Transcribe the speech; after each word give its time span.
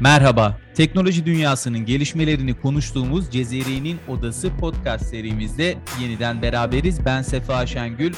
Merhaba, 0.00 0.58
teknoloji 0.74 1.26
dünyasının 1.26 1.78
gelişmelerini 1.78 2.60
konuştuğumuz 2.60 3.30
Cezeri'nin 3.30 3.98
Odası 4.08 4.56
podcast 4.56 5.06
serimizde 5.06 5.78
yeniden 6.00 6.42
beraberiz. 6.42 7.04
Ben 7.04 7.22
Sefa 7.22 7.66
Şengül. 7.66 8.14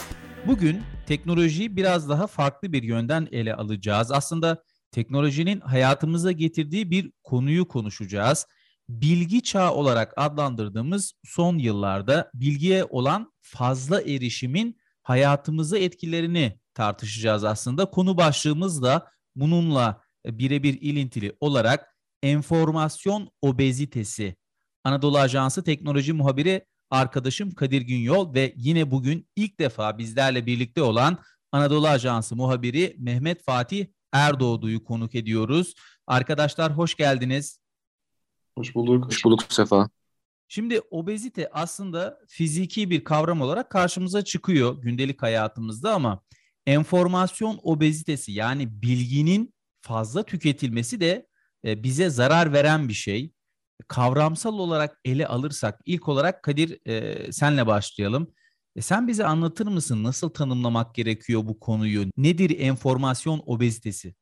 Bugün 0.47 0.83
teknolojiyi 1.07 1.77
biraz 1.77 2.09
daha 2.09 2.27
farklı 2.27 2.73
bir 2.73 2.83
yönden 2.83 3.29
ele 3.33 3.55
alacağız. 3.55 4.13
Aslında 4.13 4.63
teknolojinin 4.93 5.61
hayatımıza 5.61 6.33
getirdiği 6.33 6.91
bir 6.91 7.13
konuyu 7.23 7.69
konuşacağız. 7.69 8.47
Bilgi 8.89 9.43
çağı 9.43 9.73
olarak 9.73 10.13
adlandırdığımız 10.17 11.13
son 11.25 11.59
yıllarda 11.59 12.31
bilgiye 12.35 12.85
olan 12.85 13.33
fazla 13.41 14.03
erişimin 14.03 14.77
hayatımıza 15.03 15.79
etkilerini 15.79 16.59
tartışacağız 16.75 17.45
aslında. 17.45 17.85
Konu 17.87 18.17
başlığımız 18.17 18.83
da 18.83 19.07
bununla 19.37 20.01
birebir 20.27 20.79
ilintili 20.81 21.37
olarak 21.41 21.97
enformasyon 22.23 23.31
obezitesi. 23.43 24.37
Anadolu 24.85 25.19
Ajansı 25.19 25.65
teknoloji 25.65 26.13
muhabiri 26.13 26.67
arkadaşım 26.91 27.51
Kadir 27.51 27.83
Günyol 27.83 28.35
ve 28.35 28.55
yine 28.57 28.91
bugün 28.91 29.29
ilk 29.37 29.61
defa 29.61 29.99
bizlerle 29.99 30.47
birlikte 30.47 30.83
olan 30.83 31.19
Anadolu 31.53 31.89
Ajansı 31.89 32.37
muhabiri 32.37 32.97
Mehmet 32.99 33.45
Fatih 33.45 33.87
Erdoğdu'yu 34.13 34.85
konuk 34.85 35.15
ediyoruz. 35.15 35.75
Arkadaşlar 36.07 36.77
hoş 36.77 36.95
geldiniz. 36.95 37.61
Hoş 38.59 38.75
bulduk. 38.75 39.07
Hoş 39.07 39.25
bulduk 39.25 39.53
Sefa. 39.53 39.91
Şimdi 40.49 40.81
obezite 40.91 41.51
aslında 41.53 42.19
fiziki 42.29 42.91
bir 42.91 43.05
kavram 43.05 43.41
olarak 43.41 43.71
karşımıza 43.71 44.25
çıkıyor 44.25 44.83
gündelik 44.83 45.23
hayatımızda 45.23 45.95
ama 45.95 46.23
enformasyon 46.67 47.61
obezitesi 47.63 48.33
yani 48.33 48.83
bilginin 48.83 49.55
fazla 49.81 50.23
tüketilmesi 50.23 51.01
de 51.01 51.27
e, 51.65 51.83
bize 51.83 52.11
zarar 52.11 52.53
veren 52.53 52.89
bir 52.89 52.95
şey. 52.95 53.33
Kavramsal 53.89 54.59
olarak 54.59 55.01
ele 55.05 55.27
alırsak 55.27 55.81
ilk 55.87 56.09
olarak 56.09 56.43
Kadir 56.43 56.89
e, 56.89 57.33
senle 57.33 57.67
başlayalım. 57.67 58.35
E, 58.77 58.83
sen 58.83 59.09
bize 59.09 59.25
anlatır 59.25 59.67
mısın 59.67 60.05
nasıl 60.05 60.29
tanımlamak 60.29 60.95
gerekiyor 60.95 61.43
bu 61.45 61.61
konuyu? 61.61 62.07
Nedir 62.17 62.61
enformasyon 62.61 63.43
obezitesi? 63.47 64.15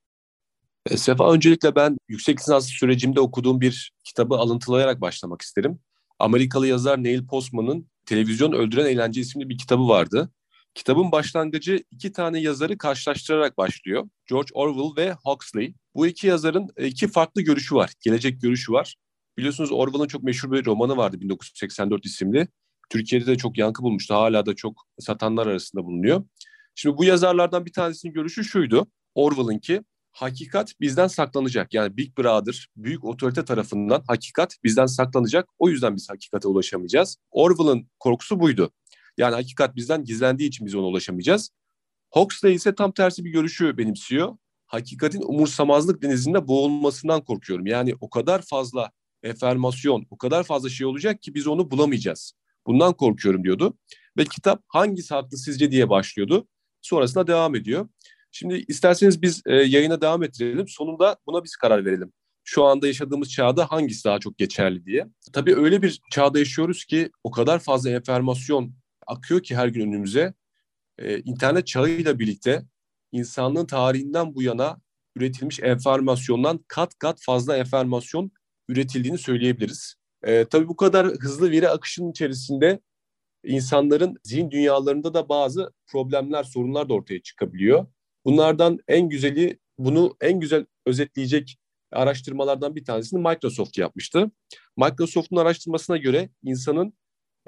E, 0.91 0.97
Sefa 0.97 1.33
öncelikle 1.33 1.75
ben 1.75 1.97
yüksek 2.09 2.39
lisans 2.39 2.69
sürecimde 2.69 3.21
okuduğum 3.21 3.61
bir 3.61 3.93
kitabı 4.05 4.35
alıntılayarak 4.35 5.01
başlamak 5.01 5.43
isterim. 5.43 5.79
Amerikalı 6.19 6.67
yazar 6.67 7.05
Neil 7.05 7.27
Postman'ın 7.27 7.91
Televizyon 8.07 8.53
Öldüren 8.53 8.87
Eğlence 8.87 9.21
isimli 9.21 9.49
bir 9.49 9.59
kitabı 9.59 9.89
vardı. 9.89 10.31
Kitabın 10.79 11.13
başlangıcı 11.13 11.85
iki 11.91 12.13
tane 12.13 12.41
yazarı 12.41 12.79
karşılaştırarak 12.79 13.59
başlıyor. 13.59 14.09
George 14.27 14.49
Orwell 14.53 15.05
ve 15.05 15.17
Huxley. 15.25 15.75
Bu 15.95 16.07
iki 16.07 16.27
yazarın 16.27 16.69
e, 16.77 16.87
iki 16.87 17.09
farklı 17.09 17.43
görüşü 17.43 17.75
var, 17.75 17.93
gelecek 18.01 18.43
görüşü 18.43 18.73
var. 18.73 18.97
Biliyorsunuz 19.39 19.73
Orwell'ın 19.73 20.07
çok 20.07 20.23
meşhur 20.23 20.53
bir 20.53 20.65
romanı 20.65 20.97
vardı 20.97 21.21
1984 21.21 22.07
isimli. 22.07 22.49
Türkiye'de 22.91 23.27
de 23.27 23.37
çok 23.37 23.59
yankı 23.59 23.83
bulmuştu. 23.83 24.15
Hala 24.15 24.47
da 24.47 24.55
çok 24.55 24.83
satanlar 24.99 25.47
arasında 25.47 25.85
bulunuyor. 25.85 26.25
Şimdi 26.75 26.97
bu 26.97 27.05
yazarlardan 27.05 27.67
bir 27.67 27.73
tanesinin 27.73 28.13
görüşü 28.13 28.45
şuydu. 28.45 28.87
Orwell'ın 29.15 29.59
ki 29.59 29.83
hakikat 30.13 30.81
bizden 30.81 31.07
saklanacak. 31.07 31.75
Yani 31.75 31.97
Big 31.97 32.19
Brother, 32.19 32.69
büyük 32.77 33.05
otorite 33.05 33.45
tarafından 33.45 34.05
hakikat 34.07 34.57
bizden 34.65 34.87
saklanacak. 34.87 35.49
O 35.59 35.69
yüzden 35.69 35.97
biz 35.97 36.11
hakikate 36.11 36.49
ulaşamayacağız. 36.49 37.17
Orwell'ın 37.31 37.89
korkusu 37.99 38.41
buydu. 38.41 38.71
Yani 39.19 39.35
hakikat 39.35 39.77
bizden 39.77 40.05
gizlendiği 40.05 40.49
için 40.49 40.67
biz 40.67 40.75
ona 40.75 40.87
ulaşamayacağız. 40.87 41.51
Huxley 42.11 42.55
ise 42.55 42.75
tam 42.75 42.93
tersi 42.93 43.25
bir 43.25 43.31
görüşü 43.31 43.79
benimsiyor. 43.79 44.37
Hakikatin 44.67 45.23
umursamazlık 45.23 46.03
denizinde 46.03 46.49
boğulmasından 46.49 47.25
korkuyorum. 47.25 47.67
Yani 47.67 47.95
o 48.01 48.11
kadar 48.11 48.43
fazla 48.43 48.91
enformasyon, 49.23 50.07
o 50.11 50.19
kadar 50.19 50.45
fazla 50.45 50.69
şey 50.69 50.87
olacak 50.87 51.23
ki 51.23 51.35
biz 51.35 51.47
onu 51.47 51.71
bulamayacağız. 51.71 52.33
Bundan 52.67 52.93
korkuyorum 52.93 53.45
diyordu. 53.45 53.79
Ve 54.17 54.25
kitap 54.25 54.63
hangisi 54.69 55.15
haklı 55.15 55.39
sizce 55.39 55.71
diye 55.71 55.89
başlıyordu. 55.89 56.49
Sonrasında 56.83 57.27
devam 57.27 57.55
ediyor. 57.55 57.89
Şimdi 58.33 58.65
isterseniz 58.69 59.23
biz 59.23 59.43
e, 59.47 59.55
yayına 59.55 60.01
devam 60.01 60.23
ettirelim. 60.23 60.69
Sonunda 60.69 61.17
buna 61.27 61.45
biz 61.45 61.57
karar 61.57 61.85
verelim. 61.85 62.13
Şu 62.45 62.65
anda 62.65 62.87
yaşadığımız 62.87 63.31
çağda 63.31 63.71
hangisi 63.71 64.05
daha 64.05 64.19
çok 64.19 64.39
geçerli 64.39 64.87
diye. 64.87 65.07
Tabii 65.33 65.57
öyle 65.57 65.83
bir 65.83 66.01
çağda 66.11 66.39
yaşıyoruz 66.39 66.85
ki 66.85 67.11
o 67.25 67.31
kadar 67.31 67.59
fazla 67.59 67.91
enformasyon 67.91 68.75
akıyor 69.09 69.43
ki 69.43 69.57
her 69.57 69.69
gün 69.69 69.81
önümüze. 69.81 70.35
Ee, 70.99 71.19
internet 71.19 71.67
çağıyla 71.67 72.19
birlikte 72.19 72.63
insanlığın 73.13 73.67
tarihinden 73.67 74.35
bu 74.35 74.43
yana 74.43 74.81
üretilmiş 75.17 75.61
enformasyondan 75.61 76.65
kat 76.69 76.99
kat 76.99 77.21
fazla 77.21 77.57
enformasyon 77.57 78.31
üretildiğini 78.69 79.19
söyleyebiliriz. 79.19 79.95
Ee, 80.23 80.45
tabii 80.51 80.69
bu 80.69 80.77
kadar 80.77 81.07
hızlı 81.07 81.51
veri 81.51 81.69
akışının 81.69 82.11
içerisinde 82.11 82.81
insanların 83.45 84.17
zihin 84.25 84.51
dünyalarında 84.51 85.15
da 85.15 85.29
bazı 85.29 85.73
problemler, 85.87 86.45
sorunlar 86.45 86.89
da 86.89 86.95
ortaya 86.95 87.23
çıkabiliyor. 87.23 87.87
Bunlardan 88.25 88.79
en 88.89 89.09
güzeli, 89.09 89.59
bunu 89.79 90.17
en 90.21 90.41
güzel 90.41 90.67
özetleyecek 90.87 91.59
araştırmalardan 91.93 92.77
bir 92.77 92.85
tanesini 92.85 93.21
Microsoft 93.21 93.79
yapmıştı. 93.79 94.31
Microsoft'un 94.77 95.37
araştırmasına 95.37 95.97
göre 95.97 96.31
insanın 96.43 96.93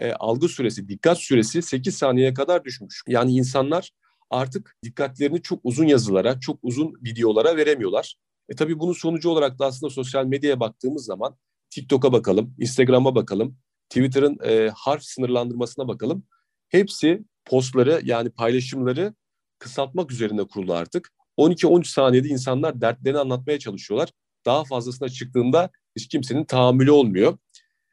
e, 0.01 0.13
algı 0.13 0.49
süresi, 0.49 0.89
dikkat 0.89 1.19
süresi 1.19 1.63
8 1.63 1.97
saniyeye 1.97 2.35
kadar 2.35 2.65
düşmüş. 2.65 3.03
Yani 3.09 3.33
insanlar 3.33 3.91
artık 4.31 4.77
dikkatlerini 4.85 5.43
çok 5.43 5.61
uzun 5.65 5.85
yazılara, 5.85 6.41
çok 6.41 6.59
uzun 6.63 6.95
videolara 7.05 7.57
veremiyorlar. 7.57 8.17
E 8.49 8.55
tabii 8.55 8.79
bunun 8.79 8.93
sonucu 8.93 9.31
olarak 9.31 9.59
da 9.59 9.67
aslında 9.67 9.91
sosyal 9.91 10.27
medyaya 10.27 10.61
baktığımız 10.61 11.05
zaman 11.05 11.37
TikTok'a 11.71 12.13
bakalım, 12.13 12.55
Instagram'a 12.59 13.15
bakalım, 13.15 13.57
Twitter'ın 13.89 14.39
e, 14.45 14.71
harf 14.75 15.03
sınırlandırmasına 15.03 15.89
bakalım. 15.89 16.25
Hepsi 16.69 17.25
postları 17.45 18.01
yani 18.05 18.31
paylaşımları 18.31 19.15
kısaltmak 19.59 20.13
üzerine 20.13 20.45
kurulu 20.45 20.75
artık. 20.75 21.13
12-13 21.39 21.85
saniyede 21.85 22.29
insanlar 22.29 22.81
dertlerini 22.81 23.19
anlatmaya 23.19 23.59
çalışıyorlar. 23.59 24.11
Daha 24.47 24.65
fazlasına 24.65 25.09
çıktığında 25.09 25.71
hiç 25.97 26.09
kimsenin 26.09 26.45
tahammülü 26.45 26.91
olmuyor. 26.91 27.39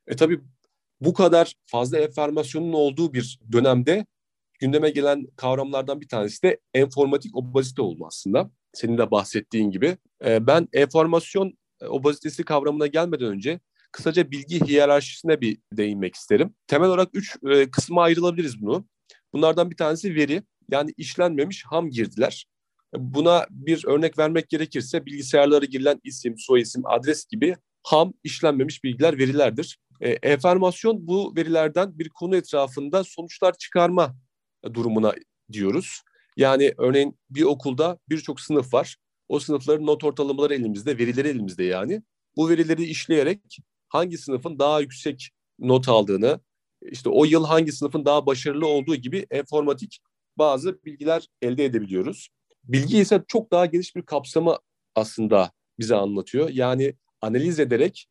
E 0.07 0.15
tabii 0.15 0.41
bu 1.01 1.13
kadar 1.13 1.55
fazla 1.65 1.97
enformasyonun 1.97 2.73
olduğu 2.73 3.13
bir 3.13 3.39
dönemde 3.51 4.05
gündeme 4.59 4.89
gelen 4.89 5.27
kavramlardan 5.35 6.01
bir 6.01 6.07
tanesi 6.07 6.43
de 6.43 6.59
enformatik 6.73 7.35
obezite 7.35 7.81
oldu 7.81 8.05
aslında. 8.07 8.51
Senin 8.73 8.97
de 8.97 9.11
bahsettiğin 9.11 9.71
gibi. 9.71 9.97
Ee, 10.25 10.47
ben 10.47 10.67
enformasyon 10.73 11.57
e, 11.81 11.87
obezitesi 11.87 12.43
kavramına 12.43 12.87
gelmeden 12.87 13.27
önce 13.27 13.59
kısaca 13.91 14.31
bilgi 14.31 14.67
hiyerarşisine 14.67 15.41
bir 15.41 15.57
değinmek 15.73 16.15
isterim. 16.15 16.55
Temel 16.67 16.89
olarak 16.89 17.09
üç 17.13 17.35
e, 17.49 17.71
kısma 17.71 18.03
ayrılabiliriz 18.03 18.61
bunu. 18.61 18.87
Bunlardan 19.33 19.71
bir 19.71 19.77
tanesi 19.77 20.15
veri, 20.15 20.43
yani 20.71 20.93
işlenmemiş 20.97 21.65
ham 21.65 21.89
girdiler. 21.89 22.47
Buna 22.95 23.45
bir 23.49 23.85
örnek 23.87 24.17
vermek 24.17 24.49
gerekirse 24.49 25.05
bilgisayarlara 25.05 25.65
girilen 25.65 26.01
isim, 26.03 26.37
soyisim, 26.37 26.85
adres 26.85 27.25
gibi 27.25 27.55
ham 27.83 28.13
işlenmemiş 28.23 28.83
bilgiler 28.83 29.17
verilerdir. 29.17 29.79
E, 30.01 30.09
enformasyon 30.09 31.07
bu 31.07 31.33
verilerden 31.35 31.99
bir 31.99 32.09
konu 32.09 32.35
etrafında 32.35 33.03
sonuçlar 33.03 33.57
çıkarma 33.57 34.15
durumuna 34.73 35.13
diyoruz. 35.51 36.01
Yani 36.37 36.73
örneğin 36.77 37.19
bir 37.29 37.43
okulda 37.43 37.99
birçok 38.09 38.41
sınıf 38.41 38.73
var. 38.73 38.97
O 39.27 39.39
sınıfların 39.39 39.85
not 39.85 40.03
ortalamaları 40.03 40.55
elimizde, 40.55 40.97
verileri 40.97 41.27
elimizde 41.27 41.63
yani. 41.63 42.01
Bu 42.35 42.49
verileri 42.49 42.83
işleyerek 42.83 43.41
hangi 43.89 44.17
sınıfın 44.17 44.59
daha 44.59 44.81
yüksek 44.81 45.29
not 45.59 45.89
aldığını, 45.89 46.39
işte 46.81 47.09
o 47.09 47.25
yıl 47.25 47.45
hangi 47.45 47.71
sınıfın 47.71 48.05
daha 48.05 48.25
başarılı 48.25 48.67
olduğu 48.67 48.95
gibi 48.95 49.27
enformatik 49.31 49.99
bazı 50.37 50.83
bilgiler 50.85 51.27
elde 51.41 51.65
edebiliyoruz. 51.65 52.29
Bilgi 52.63 52.97
ise 52.97 53.23
çok 53.27 53.51
daha 53.51 53.65
geniş 53.65 53.95
bir 53.95 54.01
kapsamı 54.01 54.57
aslında 54.95 55.51
bize 55.79 55.95
anlatıyor. 55.95 56.49
Yani 56.49 56.93
analiz 57.21 57.59
ederek 57.59 58.07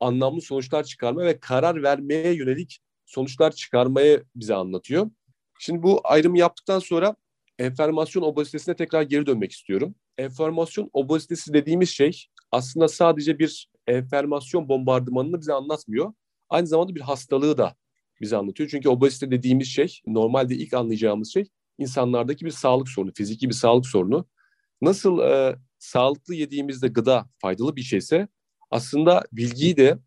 anlamlı 0.00 0.40
sonuçlar 0.40 0.84
çıkarma 0.84 1.22
ve 1.22 1.40
karar 1.40 1.82
vermeye 1.82 2.34
yönelik 2.34 2.80
sonuçlar 3.06 3.50
çıkarmayı 3.50 4.24
bize 4.34 4.54
anlatıyor. 4.54 5.10
Şimdi 5.58 5.82
bu 5.82 6.00
ayrımı 6.04 6.38
yaptıktan 6.38 6.78
sonra 6.78 7.16
enformasyon 7.58 8.22
obezitesine 8.22 8.76
tekrar 8.76 9.02
geri 9.02 9.26
dönmek 9.26 9.52
istiyorum. 9.52 9.94
Enformasyon 10.18 10.90
obezitesi 10.92 11.52
dediğimiz 11.52 11.90
şey 11.90 12.26
aslında 12.52 12.88
sadece 12.88 13.38
bir 13.38 13.70
enformasyon 13.86 14.68
bombardımanını 14.68 15.40
bize 15.40 15.52
anlatmıyor. 15.52 16.12
Aynı 16.48 16.66
zamanda 16.66 16.94
bir 16.94 17.00
hastalığı 17.00 17.58
da 17.58 17.76
bize 18.20 18.36
anlatıyor. 18.36 18.68
Çünkü 18.68 18.88
obezite 18.88 19.30
dediğimiz 19.30 19.68
şey 19.68 20.00
normalde 20.06 20.54
ilk 20.54 20.74
anlayacağımız 20.74 21.32
şey 21.32 21.44
insanlardaki 21.78 22.44
bir 22.44 22.50
sağlık 22.50 22.88
sorunu, 22.88 23.12
fiziki 23.14 23.48
bir 23.48 23.54
sağlık 23.54 23.86
sorunu. 23.86 24.26
Nasıl 24.82 25.18
e, 25.18 25.56
sağlıklı 25.78 26.34
yediğimizde 26.34 26.88
gıda 26.88 27.30
faydalı 27.38 27.76
bir 27.76 27.82
şeyse 27.82 28.28
aslında 28.70 29.24
bilgiyi 29.32 29.76
de 29.76 29.98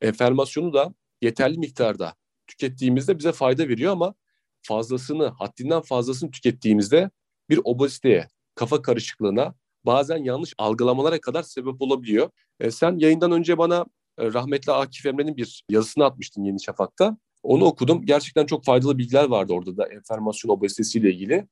enformasyonu 0.00 0.72
da 0.72 0.94
yeterli 1.22 1.58
miktarda 1.58 2.14
tükettiğimizde 2.46 3.18
bize 3.18 3.32
fayda 3.32 3.68
veriyor 3.68 3.92
ama 3.92 4.14
fazlasını, 4.62 5.26
haddinden 5.26 5.80
fazlasını 5.80 6.30
tükettiğimizde 6.30 7.10
bir 7.50 7.60
obeziteye, 7.64 8.28
kafa 8.54 8.82
karışıklığına, 8.82 9.54
bazen 9.86 10.16
yanlış 10.16 10.54
algılamalara 10.58 11.20
kadar 11.20 11.42
sebep 11.42 11.82
olabiliyor. 11.82 12.30
E, 12.60 12.70
sen 12.70 12.98
yayından 12.98 13.32
önce 13.32 13.58
bana 13.58 13.86
e, 14.18 14.32
rahmetli 14.32 14.72
Akif 14.72 15.06
Emre'nin 15.06 15.36
bir 15.36 15.64
yazısını 15.68 16.04
atmıştın 16.04 16.44
Yeni 16.44 16.62
Şafak'ta. 16.62 17.16
Onu 17.42 17.64
okudum. 17.64 18.06
Gerçekten 18.06 18.46
çok 18.46 18.64
faydalı 18.64 18.98
bilgiler 18.98 19.24
vardı 19.24 19.52
orada 19.52 19.76
da 19.76 19.86
enformasyon 19.86 20.50
obezitesiyle 20.50 21.10
ilgili. 21.10 21.48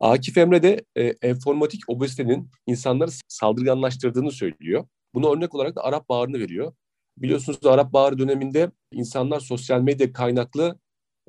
Akif 0.00 0.38
Emre 0.38 0.62
de 0.62 0.84
e, 0.96 1.02
enformatik 1.22 1.80
obezitenin 1.88 2.50
insanları 2.66 3.10
saldırganlaştırdığını 3.28 4.30
söylüyor. 4.30 4.86
Buna 5.14 5.30
örnek 5.30 5.54
olarak 5.54 5.76
da 5.76 5.84
Arap 5.84 6.08
Baharı'nı 6.08 6.38
veriyor. 6.38 6.72
Biliyorsunuz 7.16 7.66
Arap 7.66 7.92
Baharı 7.92 8.18
döneminde 8.18 8.70
insanlar 8.92 9.40
sosyal 9.40 9.80
medya 9.80 10.12
kaynaklı 10.12 10.78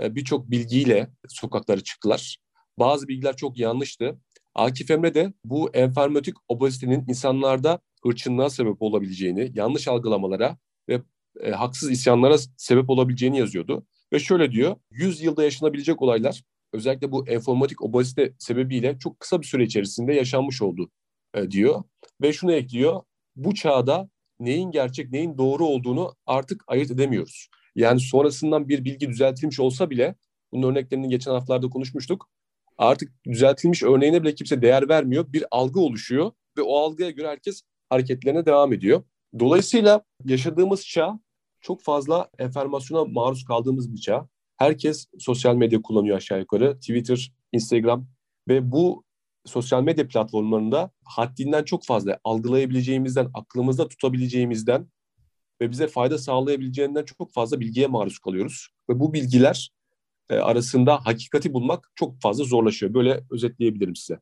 e, 0.02 0.16
birçok 0.16 0.52
bilgiyle 0.52 1.10
sokaklara 1.28 1.82
çıktılar. 1.82 2.38
Bazı 2.80 3.08
bilgiler 3.08 3.36
çok 3.36 3.60
yanlıştı. 3.60 4.20
Akif 4.56 4.92
Emre 4.92 5.14
de 5.14 5.34
bu 5.46 5.70
enformatik 5.74 6.36
obezitenin 6.48 7.06
insanlarda 7.08 7.80
hırçınlığa 8.04 8.50
sebep 8.50 8.82
olabileceğini, 8.82 9.52
yanlış 9.54 9.88
algılamalara 9.88 10.58
ve 10.90 11.02
e, 11.40 11.52
haksız 11.52 11.92
isyanlara 11.92 12.36
sebep 12.58 12.90
olabileceğini 12.90 13.40
yazıyordu. 13.40 13.86
Ve 14.14 14.20
şöyle 14.20 14.52
diyor, 14.52 14.76
100 14.92 15.22
yılda 15.22 15.44
yaşanabilecek 15.44 16.02
olaylar 16.02 16.44
özellikle 16.74 17.12
bu 17.12 17.28
enformatik 17.28 17.82
obezite 17.82 18.34
sebebiyle 18.40 19.00
çok 19.00 19.20
kısa 19.20 19.42
bir 19.42 19.46
süre 19.46 19.64
içerisinde 19.64 20.14
yaşanmış 20.14 20.62
oldu 20.62 20.92
e, 21.34 21.52
diyor. 21.52 21.84
Ve 22.22 22.34
şunu 22.34 22.54
ekliyor, 22.54 23.02
bu 23.36 23.54
çağda 23.54 24.10
neyin 24.40 24.72
gerçek, 24.72 25.12
neyin 25.12 25.38
doğru 25.38 25.66
olduğunu 25.66 26.16
artık 26.26 26.64
ayırt 26.68 26.92
edemiyoruz. 26.92 27.48
Yani 27.76 28.00
sonrasından 28.00 28.70
bir 28.70 28.86
bilgi 28.86 29.10
düzeltilmiş 29.10 29.60
olsa 29.60 29.90
bile, 29.90 30.16
bunun 30.52 30.72
örneklerini 30.72 31.10
geçen 31.10 31.32
haftalarda 31.32 31.70
konuşmuştuk, 31.70 32.30
artık 32.78 33.12
düzeltilmiş 33.26 33.84
örneğine 33.84 34.24
bile 34.24 34.36
kimse 34.36 34.62
değer 34.62 34.90
vermiyor. 34.90 35.34
Bir 35.34 35.46
algı 35.52 35.80
oluşuyor 35.80 36.32
ve 36.58 36.62
o 36.62 36.78
algıya 36.78 37.10
göre 37.10 37.28
herkes 37.28 37.62
hareketlerine 37.90 38.46
devam 38.46 38.74
ediyor. 38.74 39.04
Dolayısıyla 39.40 40.04
yaşadığımız 40.26 40.88
çağ 40.88 41.20
çok 41.62 41.82
fazla 41.82 42.30
enformasyona 42.40 43.06
maruz 43.06 43.46
kaldığımız 43.46 43.94
bir 43.94 44.02
çağ. 44.02 44.28
Herkes 44.58 45.08
sosyal 45.20 45.56
medya 45.56 45.82
kullanıyor 45.82 46.18
aşağı 46.18 46.40
yukarı. 46.40 46.76
Twitter, 46.80 47.32
Instagram 47.52 48.08
ve 48.48 48.72
bu 48.72 49.04
sosyal 49.46 49.84
medya 49.84 50.08
platformlarında 50.08 50.92
haddinden 51.06 51.64
çok 51.64 51.86
fazla 51.86 52.20
algılayabileceğimizden, 52.24 53.30
aklımızda 53.34 53.88
tutabileceğimizden 53.88 54.88
ve 55.62 55.72
bize 55.72 55.88
fayda 55.88 56.18
sağlayabileceğinden 56.18 57.06
çok 57.06 57.34
fazla 57.34 57.60
bilgiye 57.60 57.88
maruz 57.88 58.20
kalıyoruz. 58.20 58.68
Ve 58.90 59.00
bu 59.00 59.14
bilgiler 59.14 59.72
e, 60.30 60.36
arasında 60.36 61.06
hakikati 61.06 61.54
bulmak 61.54 61.92
çok 61.96 62.22
fazla 62.22 62.44
zorlaşıyor. 62.44 62.94
Böyle 62.94 63.24
özetleyebilirim 63.32 63.96
size. 63.96 64.20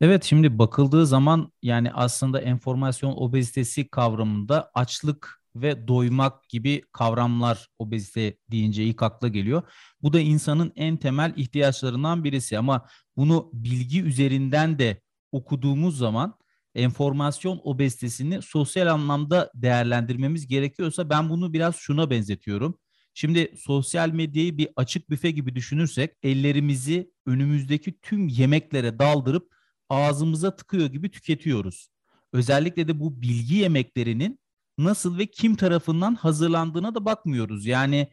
Evet 0.00 0.24
şimdi 0.24 0.58
bakıldığı 0.58 1.06
zaman 1.06 1.52
yani 1.62 1.92
aslında 1.92 2.40
enformasyon 2.40 3.14
obezitesi 3.16 3.88
kavramında 3.88 4.70
açlık 4.74 5.39
ve 5.56 5.88
doymak 5.88 6.48
gibi 6.48 6.82
kavramlar 6.92 7.68
obezite 7.78 8.36
deyince 8.50 8.84
ilk 8.84 9.02
akla 9.02 9.28
geliyor. 9.28 9.62
Bu 10.02 10.12
da 10.12 10.20
insanın 10.20 10.72
en 10.76 10.96
temel 10.96 11.32
ihtiyaçlarından 11.36 12.24
birisi 12.24 12.58
ama 12.58 12.86
bunu 13.16 13.50
bilgi 13.52 14.02
üzerinden 14.02 14.78
de 14.78 15.00
okuduğumuz 15.32 15.98
zaman 15.98 16.34
enformasyon 16.74 17.60
obezitesini 17.64 18.42
sosyal 18.42 18.86
anlamda 18.86 19.50
değerlendirmemiz 19.54 20.46
gerekiyorsa 20.46 21.10
ben 21.10 21.30
bunu 21.30 21.52
biraz 21.52 21.76
şuna 21.76 22.10
benzetiyorum. 22.10 22.78
Şimdi 23.14 23.54
sosyal 23.58 24.10
medyayı 24.10 24.58
bir 24.58 24.68
açık 24.76 25.10
büfe 25.10 25.30
gibi 25.30 25.54
düşünürsek 25.54 26.10
ellerimizi 26.22 27.10
önümüzdeki 27.26 28.00
tüm 28.00 28.28
yemeklere 28.28 28.98
daldırıp 28.98 29.54
ağzımıza 29.88 30.56
tıkıyor 30.56 30.86
gibi 30.86 31.10
tüketiyoruz. 31.10 31.88
Özellikle 32.32 32.88
de 32.88 33.00
bu 33.00 33.22
bilgi 33.22 33.54
yemeklerinin 33.54 34.40
nasıl 34.84 35.18
ve 35.18 35.26
kim 35.26 35.56
tarafından 35.56 36.14
hazırlandığına 36.14 36.94
da 36.94 37.04
bakmıyoruz. 37.04 37.66
Yani 37.66 38.08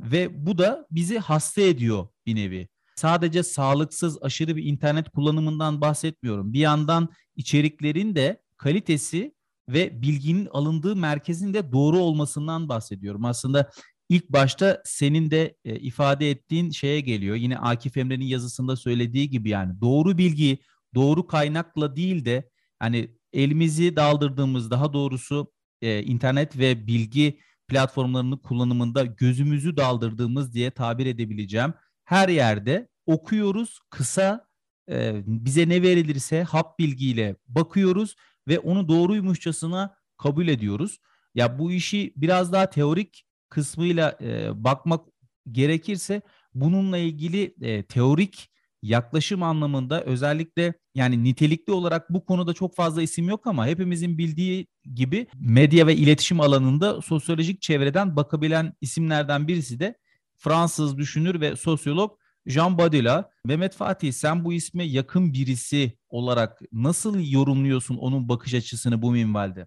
ve 0.00 0.46
bu 0.46 0.58
da 0.58 0.86
bizi 0.90 1.18
hasta 1.18 1.60
ediyor 1.60 2.08
bir 2.26 2.36
nevi. 2.36 2.68
Sadece 2.96 3.42
sağlıksız 3.42 4.22
aşırı 4.22 4.56
bir 4.56 4.64
internet 4.64 5.10
kullanımından 5.10 5.80
bahsetmiyorum. 5.80 6.52
Bir 6.52 6.60
yandan 6.60 7.08
içeriklerin 7.36 8.14
de 8.14 8.42
kalitesi 8.56 9.34
ve 9.68 10.02
bilginin 10.02 10.46
alındığı 10.46 10.96
merkezin 10.96 11.54
de 11.54 11.72
doğru 11.72 11.98
olmasından 11.98 12.68
bahsediyorum. 12.68 13.24
Aslında 13.24 13.70
ilk 14.08 14.28
başta 14.30 14.82
senin 14.84 15.30
de 15.30 15.56
e, 15.64 15.76
ifade 15.76 16.30
ettiğin 16.30 16.70
şeye 16.70 17.00
geliyor. 17.00 17.36
Yine 17.36 17.58
Akif 17.58 17.96
Emre'nin 17.96 18.24
yazısında 18.24 18.76
söylediği 18.76 19.30
gibi 19.30 19.48
yani 19.48 19.80
doğru 19.80 20.18
bilgi 20.18 20.58
doğru 20.94 21.26
kaynakla 21.26 21.96
değil 21.96 22.24
de 22.24 22.50
hani 22.78 23.16
elimizi 23.32 23.96
daldırdığımız 23.96 24.70
daha 24.70 24.92
doğrusu 24.92 25.52
e, 25.82 26.02
internet 26.02 26.58
ve 26.58 26.86
bilgi 26.86 27.38
platformlarının 27.68 28.36
kullanımında 28.36 29.04
gözümüzü 29.04 29.76
daldırdığımız 29.76 30.54
diye 30.54 30.70
tabir 30.70 31.06
edebileceğim. 31.06 31.74
Her 32.04 32.28
yerde 32.28 32.88
okuyoruz 33.06 33.78
kısa 33.90 34.48
e, 34.90 35.22
bize 35.26 35.68
ne 35.68 35.82
verilirse 35.82 36.42
hap 36.42 36.78
bilgiyle 36.78 37.36
bakıyoruz 37.48 38.16
ve 38.48 38.58
onu 38.58 38.88
doğruymuşçasına 38.88 39.96
kabul 40.16 40.48
ediyoruz. 40.48 40.98
Ya 41.34 41.58
bu 41.58 41.72
işi 41.72 42.12
biraz 42.16 42.52
daha 42.52 42.70
teorik 42.70 43.24
kısmıyla 43.48 44.18
e, 44.20 44.64
bakmak 44.64 45.08
gerekirse 45.52 46.22
bununla 46.54 46.98
ilgili 46.98 47.54
e, 47.60 47.82
teorik 47.82 48.50
yaklaşım 48.82 49.42
anlamında 49.42 50.02
özellikle 50.02 50.74
yani 50.94 51.24
nitelikli 51.24 51.72
olarak 51.72 52.10
bu 52.10 52.24
konuda 52.24 52.54
çok 52.54 52.76
fazla 52.76 53.02
isim 53.02 53.28
yok 53.28 53.46
ama 53.46 53.66
hepimizin 53.66 54.18
bildiği 54.18 54.66
gibi 54.94 55.26
medya 55.34 55.86
ve 55.86 55.96
iletişim 55.96 56.40
alanında 56.40 57.02
sosyolojik 57.02 57.62
çevreden 57.62 58.16
bakabilen 58.16 58.72
isimlerden 58.80 59.48
birisi 59.48 59.80
de 59.80 59.94
Fransız 60.36 60.98
düşünür 60.98 61.40
ve 61.40 61.56
sosyolog 61.56 62.18
Jean 62.46 62.78
Baudrillard. 62.78 63.24
Mehmet 63.44 63.74
Fatih 63.74 64.12
sen 64.12 64.44
bu 64.44 64.52
isme 64.52 64.84
yakın 64.84 65.32
birisi 65.32 65.92
olarak 66.08 66.60
nasıl 66.72 67.30
yorumluyorsun 67.30 67.96
onun 67.96 68.28
bakış 68.28 68.54
açısını 68.54 69.02
bu 69.02 69.10
minvalde? 69.10 69.66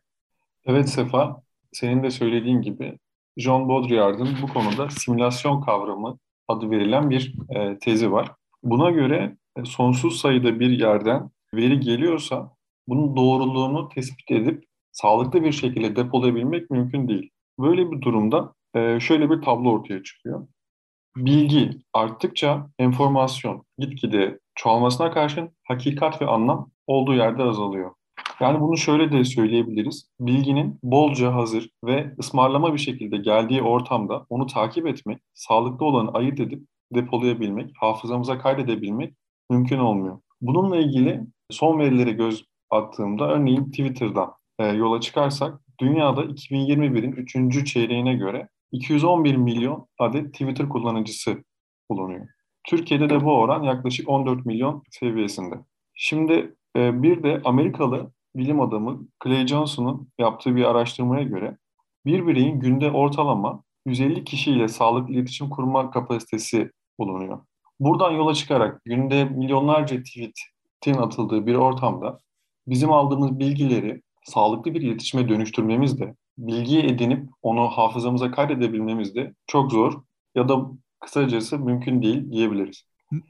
Evet 0.65 0.89
Sefa, 0.89 1.41
senin 1.71 2.03
de 2.03 2.11
söylediğin 2.11 2.61
gibi 2.61 2.99
Jean 3.37 3.69
Baudrillard'ın 3.69 4.37
bu 4.41 4.47
konuda 4.47 4.89
simülasyon 4.89 5.61
kavramı 5.61 6.19
adı 6.47 6.71
verilen 6.71 7.09
bir 7.09 7.35
e, 7.55 7.79
tezi 7.79 8.11
var. 8.11 8.31
Buna 8.63 8.89
göre 8.89 9.37
e, 9.57 9.65
sonsuz 9.65 10.19
sayıda 10.19 10.59
bir 10.59 10.69
yerden 10.69 11.29
veri 11.53 11.79
geliyorsa 11.79 12.55
bunun 12.87 13.15
doğruluğunu 13.15 13.89
tespit 13.89 14.31
edip 14.31 14.63
sağlıklı 14.91 15.43
bir 15.43 15.51
şekilde 15.51 15.95
depolayabilmek 15.95 16.71
mümkün 16.71 17.07
değil. 17.07 17.29
Böyle 17.59 17.91
bir 17.91 18.01
durumda 18.01 18.53
e, 18.75 18.99
şöyle 18.99 19.29
bir 19.29 19.41
tablo 19.41 19.71
ortaya 19.71 20.03
çıkıyor. 20.03 20.47
Bilgi 21.17 21.69
arttıkça 21.93 22.69
enformasyon 22.79 23.65
gitgide 23.77 24.39
çoğalmasına 24.55 25.11
karşın 25.11 25.49
hakikat 25.63 26.21
ve 26.21 26.25
anlam 26.25 26.71
olduğu 26.87 27.13
yerde 27.13 27.43
azalıyor. 27.43 27.91
Yani 28.39 28.61
bunu 28.61 28.77
şöyle 28.77 29.11
de 29.11 29.23
söyleyebiliriz. 29.23 30.09
Bilginin 30.19 30.79
bolca 30.83 31.33
hazır 31.33 31.69
ve 31.85 32.15
ısmarlama 32.19 32.73
bir 32.73 32.79
şekilde 32.79 33.17
geldiği 33.17 33.61
ortamda 33.61 34.25
onu 34.29 34.47
takip 34.47 34.87
etmek, 34.87 35.21
sağlıklı 35.33 35.85
olanı 35.85 36.11
ayırt 36.11 36.39
edip 36.39 36.67
depolayabilmek, 36.95 37.71
hafızamıza 37.79 38.39
kaydedebilmek 38.39 39.13
mümkün 39.49 39.77
olmuyor. 39.77 40.19
Bununla 40.41 40.77
ilgili 40.77 41.21
son 41.49 41.79
verilere 41.79 42.11
göz 42.11 42.45
attığımda 42.69 43.31
örneğin 43.31 43.65
Twitter'dan 43.65 44.33
e, 44.59 44.65
yola 44.65 45.01
çıkarsak 45.01 45.59
dünyada 45.79 46.23
2021'in 46.23 47.11
3. 47.11 47.73
çeyreğine 47.73 48.13
göre 48.13 48.49
211 48.71 49.35
milyon 49.35 49.87
adet 49.99 50.33
Twitter 50.33 50.69
kullanıcısı 50.69 51.43
bulunuyor. 51.89 52.27
Türkiye'de 52.67 53.09
de 53.09 53.25
bu 53.25 53.33
oran 53.33 53.63
yaklaşık 53.63 54.09
14 54.09 54.45
milyon 54.45 54.83
seviyesinde. 54.91 55.55
Şimdi 55.93 56.55
e, 56.77 57.03
bir 57.03 57.23
de 57.23 57.41
Amerikalı 57.45 58.11
bilim 58.35 58.61
adamı 58.61 59.07
Clay 59.23 59.47
Johnson'un 59.47 60.09
yaptığı 60.19 60.55
bir 60.55 60.63
araştırmaya 60.63 61.23
göre 61.23 61.57
bir 62.05 62.27
bireyin 62.27 62.59
günde 62.59 62.91
ortalama 62.91 63.63
150 63.85 64.23
kişiyle 64.23 64.67
sağlıklı 64.67 65.13
iletişim 65.13 65.49
kurma 65.49 65.91
kapasitesi 65.91 66.71
bulunuyor. 67.01 67.39
Buradan 67.79 68.11
yola 68.11 68.33
çıkarak 68.33 68.85
günde 68.85 69.25
milyonlarca 69.25 70.03
tweetin 70.03 71.01
atıldığı 71.01 71.45
bir 71.47 71.55
ortamda 71.55 72.19
bizim 72.67 72.91
aldığımız 72.91 73.39
bilgileri 73.39 74.01
sağlıklı 74.23 74.73
bir 74.73 74.81
iletişime 74.81 75.29
dönüştürmemiz 75.29 75.99
de, 75.99 76.15
bilgiyi 76.37 76.83
edinip 76.83 77.29
onu 77.41 77.67
hafızamıza 77.69 78.31
kaydedebilmemiz 78.31 79.15
de 79.15 79.33
çok 79.47 79.71
zor 79.71 80.01
ya 80.35 80.49
da 80.49 80.67
kısacası 80.99 81.59
mümkün 81.59 82.01
değil 82.01 82.31
diyebiliriz. 82.31 82.83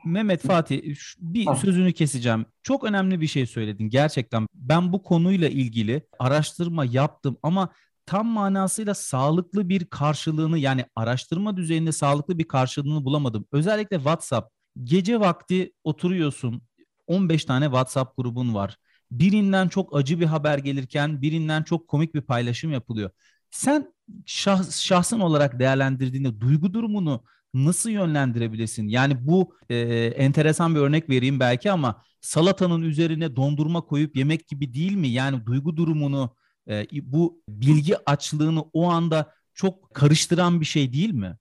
Mehmet 0.05 0.41
Fatih 0.41 0.95
bir 1.19 1.45
ha. 1.45 1.55
sözünü 1.55 1.93
keseceğim. 1.93 2.45
Çok 2.63 2.83
önemli 2.83 3.21
bir 3.21 3.27
şey 3.27 3.45
söyledin 3.45 3.89
gerçekten. 3.89 4.47
Ben 4.53 4.93
bu 4.93 5.03
konuyla 5.03 5.49
ilgili 5.49 6.01
araştırma 6.19 6.85
yaptım 6.85 7.37
ama 7.43 7.69
tam 8.11 8.27
manasıyla 8.27 8.93
sağlıklı 8.93 9.69
bir 9.69 9.85
karşılığını 9.85 10.59
yani 10.59 10.85
araştırma 10.95 11.57
düzeyinde 11.57 11.91
sağlıklı 11.91 12.37
bir 12.37 12.43
karşılığını 12.47 13.05
bulamadım. 13.05 13.45
Özellikle 13.51 13.97
WhatsApp. 13.97 14.53
Gece 14.83 15.19
vakti 15.19 15.73
oturuyorsun 15.83 16.61
15 17.07 17.45
tane 17.45 17.65
WhatsApp 17.65 18.17
grubun 18.17 18.53
var. 18.53 18.77
birinden 19.11 19.67
çok 19.67 19.95
acı 19.95 20.19
bir 20.19 20.25
haber 20.25 20.57
gelirken 20.57 21.21
birinden 21.21 21.63
çok 21.63 21.87
komik 21.87 22.15
bir 22.15 22.21
paylaşım 22.21 22.71
yapılıyor. 22.71 23.09
Sen 23.51 23.93
şahs, 24.25 24.79
şahsın 24.81 25.19
olarak 25.19 25.59
değerlendirdiğinde 25.59 26.41
duygu 26.41 26.73
durumunu 26.73 27.23
nasıl 27.53 27.89
yönlendirebilirsin? 27.89 28.87
Yani 28.87 29.27
bu 29.27 29.55
e, 29.69 29.77
enteresan 30.17 30.75
bir 30.75 30.79
örnek 30.79 31.09
vereyim 31.09 31.39
belki 31.39 31.71
ama 31.71 32.03
salatanın 32.21 32.81
üzerine 32.81 33.35
dondurma 33.35 33.81
koyup 33.81 34.17
yemek 34.17 34.47
gibi 34.47 34.73
değil 34.73 34.93
mi? 34.95 35.07
Yani 35.07 35.45
duygu 35.45 35.77
durumunu 35.77 36.35
e, 36.69 36.85
bu 37.01 37.41
bilgi 37.49 38.09
açlığını 38.09 38.61
o 38.73 38.89
anda 38.89 39.33
çok 39.53 39.93
karıştıran 39.93 40.61
bir 40.61 40.65
şey 40.65 40.93
değil 40.93 41.13
mi? 41.13 41.37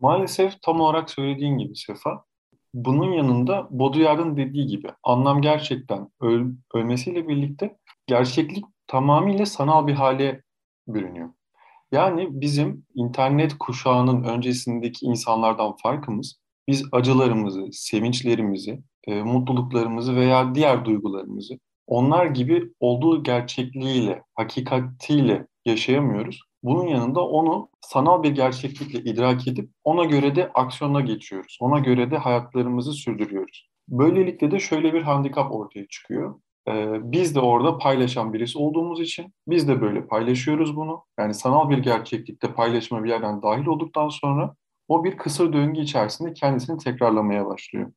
Maalesef 0.00 0.62
tam 0.62 0.80
olarak 0.80 1.10
söylediğin 1.10 1.58
gibi 1.58 1.76
Sefa. 1.76 2.24
Bunun 2.74 3.12
yanında 3.12 3.68
Baudrillard'ın 3.70 4.36
dediği 4.36 4.66
gibi 4.66 4.88
anlam 5.02 5.42
gerçekten 5.42 6.08
öl 6.20 6.46
ölmesiyle 6.74 7.28
birlikte 7.28 7.76
gerçeklik 8.06 8.64
tamamıyla 8.86 9.46
sanal 9.46 9.86
bir 9.86 9.94
hale 9.94 10.42
bürünüyor. 10.88 11.30
Yani 11.92 12.28
bizim 12.30 12.86
internet 12.94 13.58
kuşağının 13.58 14.24
öncesindeki 14.24 15.06
insanlardan 15.06 15.76
farkımız 15.76 16.40
biz 16.68 16.84
acılarımızı, 16.92 17.66
sevinçlerimizi, 17.72 18.82
e, 19.06 19.22
mutluluklarımızı 19.22 20.16
veya 20.16 20.54
diğer 20.54 20.84
duygularımızı 20.84 21.58
onlar 21.86 22.26
gibi 22.26 22.72
olduğu 22.80 23.22
gerçekliğiyle, 23.22 24.22
hakikatiyle 24.34 25.46
yaşayamıyoruz. 25.64 26.40
Bunun 26.62 26.86
yanında 26.86 27.28
onu 27.28 27.68
sanal 27.80 28.22
bir 28.22 28.30
gerçeklikle 28.30 29.10
idrak 29.10 29.48
edip 29.48 29.70
ona 29.84 30.04
göre 30.04 30.36
de 30.36 30.50
aksiyona 30.54 31.00
geçiyoruz. 31.00 31.58
Ona 31.60 31.78
göre 31.78 32.10
de 32.10 32.18
hayatlarımızı 32.18 32.92
sürdürüyoruz. 32.92 33.68
Böylelikle 33.88 34.50
de 34.50 34.60
şöyle 34.60 34.94
bir 34.94 35.02
handikap 35.02 35.52
ortaya 35.52 35.86
çıkıyor. 35.86 36.40
Ee, 36.68 37.12
biz 37.12 37.34
de 37.34 37.40
orada 37.40 37.78
paylaşan 37.78 38.32
birisi 38.32 38.58
olduğumuz 38.58 39.00
için 39.00 39.34
biz 39.48 39.68
de 39.68 39.80
böyle 39.80 40.06
paylaşıyoruz 40.06 40.76
bunu. 40.76 41.04
Yani 41.18 41.34
sanal 41.34 41.70
bir 41.70 41.78
gerçeklikte 41.78 42.54
paylaşma 42.54 43.04
bir 43.04 43.08
yerden 43.08 43.42
dahil 43.42 43.66
olduktan 43.66 44.08
sonra 44.08 44.54
o 44.88 45.04
bir 45.04 45.16
kısır 45.16 45.52
döngü 45.52 45.80
içerisinde 45.80 46.32
kendisini 46.32 46.78
tekrarlamaya 46.78 47.46
başlıyor. 47.46 47.92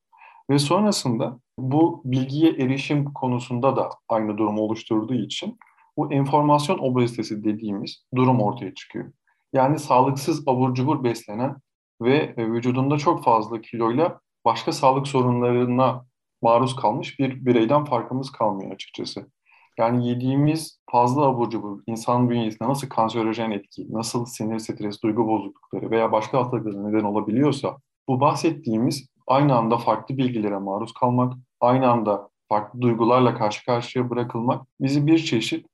Ve 0.50 0.60
sonrasında 0.60 1.39
bu 1.60 2.01
bilgiye 2.06 2.51
erişim 2.51 3.13
konusunda 3.13 3.75
da 3.75 3.89
aynı 4.10 4.38
durum 4.38 4.60
oluşturduğu 4.60 5.13
için 5.13 5.58
bu 5.98 6.13
enformasyon 6.13 6.77
obezitesi 6.77 7.44
dediğimiz 7.44 8.06
durum 8.16 8.42
ortaya 8.42 8.74
çıkıyor. 8.74 9.12
Yani 9.54 9.80
sağlıksız 9.80 10.48
abur 10.48 10.74
cubur 10.74 11.04
beslenen 11.04 11.56
ve 12.01 12.34
e, 12.38 12.51
vücudunda 12.51 12.98
çok 12.98 13.24
fazla 13.24 13.62
kiloyla 13.62 14.20
başka 14.46 14.72
sağlık 14.72 15.08
sorunlarına 15.08 16.06
maruz 16.42 16.75
kalmış 16.75 17.20
bir 17.20 17.46
bireyden 17.46 17.86
farkımız 17.86 18.32
kalmıyor 18.32 18.72
açıkçası. 18.72 19.32
Yani 19.80 20.10
yediğimiz 20.10 20.80
fazla 20.92 21.22
abur 21.22 21.50
cubur 21.50 21.82
insan 21.88 22.30
bünyesinde 22.30 22.70
nasıl 22.70 22.89
kanserojen 22.89 23.51
etki, 23.51 23.94
nasıl 23.94 24.25
sinir, 24.25 24.60
stres, 24.60 25.04
duygu 25.04 25.27
bozuklukları 25.27 25.92
veya 25.92 26.12
başka 26.12 26.38
hastalıklara 26.38 26.88
neden 26.88 27.04
olabiliyorsa 27.04 27.77
bu 28.08 28.20
bahsettiğimiz 28.20 29.08
aynı 29.27 29.55
anda 29.55 29.77
farklı 29.77 30.17
bilgilere 30.17 30.57
maruz 30.57 30.93
kalmak, 30.93 31.34
aynı 31.62 31.91
anda 31.91 32.29
farklı 32.50 32.81
duygularla 32.81 33.38
karşı 33.38 33.65
karşıya 33.65 34.10
bırakılmak 34.10 34.67
bizi 34.81 35.07
bir 35.07 35.19
çeşit 35.19 35.65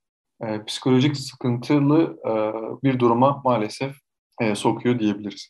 e, 0.42 0.66
psikolojik 0.66 1.18
sıkıntılı 1.18 2.18
e, 2.26 2.34
bir 2.84 3.00
duruma 3.00 3.42
maalesef 3.46 3.96
e, 4.42 4.56
sokuyor 4.56 5.00
diyebiliriz. 5.00 5.50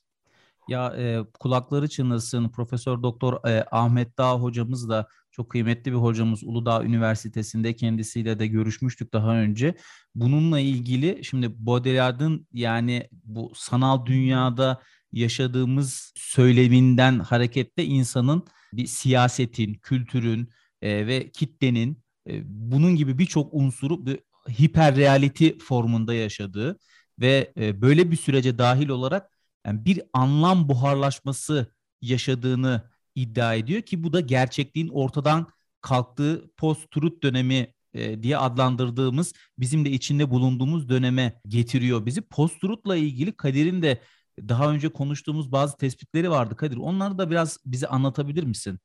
Ya 0.68 0.94
e, 0.98 1.24
kulakları 1.40 1.90
çınlasın 1.90 2.50
Profesör 2.50 3.04
Doktor 3.04 3.50
e, 3.50 3.66
Ahmet 3.72 4.18
Dağ 4.18 4.34
hocamız 4.34 4.90
da 4.90 5.08
çok 5.32 5.50
kıymetli 5.50 5.92
bir 5.92 5.98
hocamız 5.98 6.44
Uludağ 6.44 6.84
Üniversitesi'nde 6.84 7.76
kendisiyle 7.76 8.40
de 8.40 8.48
görüşmüştük 8.48 9.14
daha 9.14 9.36
önce. 9.36 9.76
Bununla 10.16 10.60
ilgili 10.60 11.24
şimdi 11.24 11.66
Baudrillard'ın 11.66 12.48
yani 12.54 13.10
bu 13.12 13.52
sanal 13.56 14.06
dünyada 14.06 14.82
yaşadığımız 15.14 16.14
söyleminden 16.16 17.20
hareketle 17.20 17.86
insanın 17.86 18.46
bir 18.74 18.86
siyasetin, 18.86 19.74
kültürün 19.74 20.50
e, 20.82 21.08
ve 21.08 21.32
kitlenin 21.32 22.04
e, 22.30 22.42
bunun 22.46 22.96
gibi 22.96 23.18
birçok 23.18 23.54
unsuru 23.54 24.06
bir 24.06 24.20
hiperreality 24.50 25.50
formunda 25.60 26.14
yaşadığı 26.14 26.80
ve 27.20 27.54
e, 27.58 27.82
böyle 27.82 28.12
bir 28.12 28.16
sürece 28.16 28.58
dahil 28.58 28.90
olarak 28.90 29.30
yani 29.66 29.86
bir 29.86 30.02
anlam 30.14 30.70
buharlaşması 30.70 31.76
yaşadığını 32.02 32.90
iddia 33.16 33.54
ediyor 33.54 33.82
ki 33.82 34.04
bu 34.04 34.14
da 34.14 34.20
gerçekliğin 34.20 34.88
ortadan 34.88 35.48
kalktığı 35.82 36.52
post-truth 36.58 37.24
dönemi 37.24 37.74
e, 37.94 38.24
diye 38.24 38.38
adlandırdığımız 38.38 39.34
bizim 39.60 39.86
de 39.86 39.92
içinde 39.92 40.30
bulunduğumuz 40.30 40.90
döneme 40.90 41.42
getiriyor 41.48 42.06
bizi. 42.06 42.22
Post-truth'la 42.22 42.96
ilgili 42.96 43.32
Kadir'in 43.32 43.82
de 43.82 44.02
daha 44.40 44.72
önce 44.72 44.90
konuştuğumuz 44.90 45.52
bazı 45.52 45.78
tespitleri 45.78 46.30
vardı 46.30 46.56
Kadir. 46.56 46.78
Onları 46.78 47.18
da 47.18 47.30
biraz 47.30 47.58
bize 47.66 47.88
anlatabilir 47.88 48.44
misin? 48.44 48.80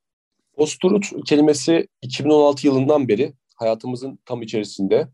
Post-truth 0.53 1.23
kelimesi 1.25 1.87
2016 2.01 2.67
yılından 2.67 3.07
beri 3.07 3.33
hayatımızın 3.55 4.19
tam 4.25 4.41
içerisinde. 4.41 5.07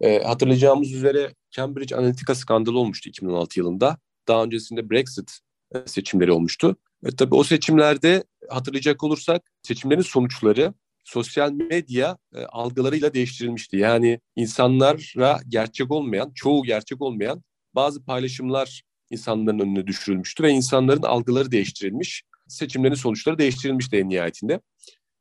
E, 0.00 0.22
hatırlayacağımız 0.22 0.92
üzere 0.92 1.34
Cambridge 1.50 1.96
Analytica 1.96 2.34
skandalı 2.34 2.78
olmuştu 2.78 3.08
2016 3.08 3.60
yılında. 3.60 3.98
Daha 4.28 4.44
öncesinde 4.44 4.90
Brexit 4.90 5.38
e, 5.74 5.78
seçimleri 5.86 6.32
olmuştu. 6.32 6.76
E, 7.04 7.10
tabii 7.10 7.34
o 7.34 7.44
seçimlerde 7.44 8.24
hatırlayacak 8.48 9.04
olursak 9.04 9.50
seçimlerin 9.62 10.02
sonuçları 10.02 10.74
sosyal 11.04 11.52
medya 11.52 12.18
e, 12.34 12.44
algılarıyla 12.44 13.14
değiştirilmişti. 13.14 13.76
Yani 13.76 14.20
insanlara 14.36 15.40
gerçek 15.48 15.90
olmayan, 15.90 16.32
çoğu 16.34 16.62
gerçek 16.62 17.02
olmayan 17.02 17.42
bazı 17.74 18.04
paylaşımlar 18.04 18.82
insanların 19.10 19.58
önüne 19.58 19.86
düşürülmüştü 19.86 20.42
ve 20.42 20.50
insanların 20.50 21.02
algıları 21.02 21.50
değiştirilmiş. 21.50 22.22
Seçimlerin 22.48 22.94
sonuçları 22.94 23.38
değiştirilmişti 23.38 23.96
en 23.96 24.08
nihayetinde. 24.08 24.60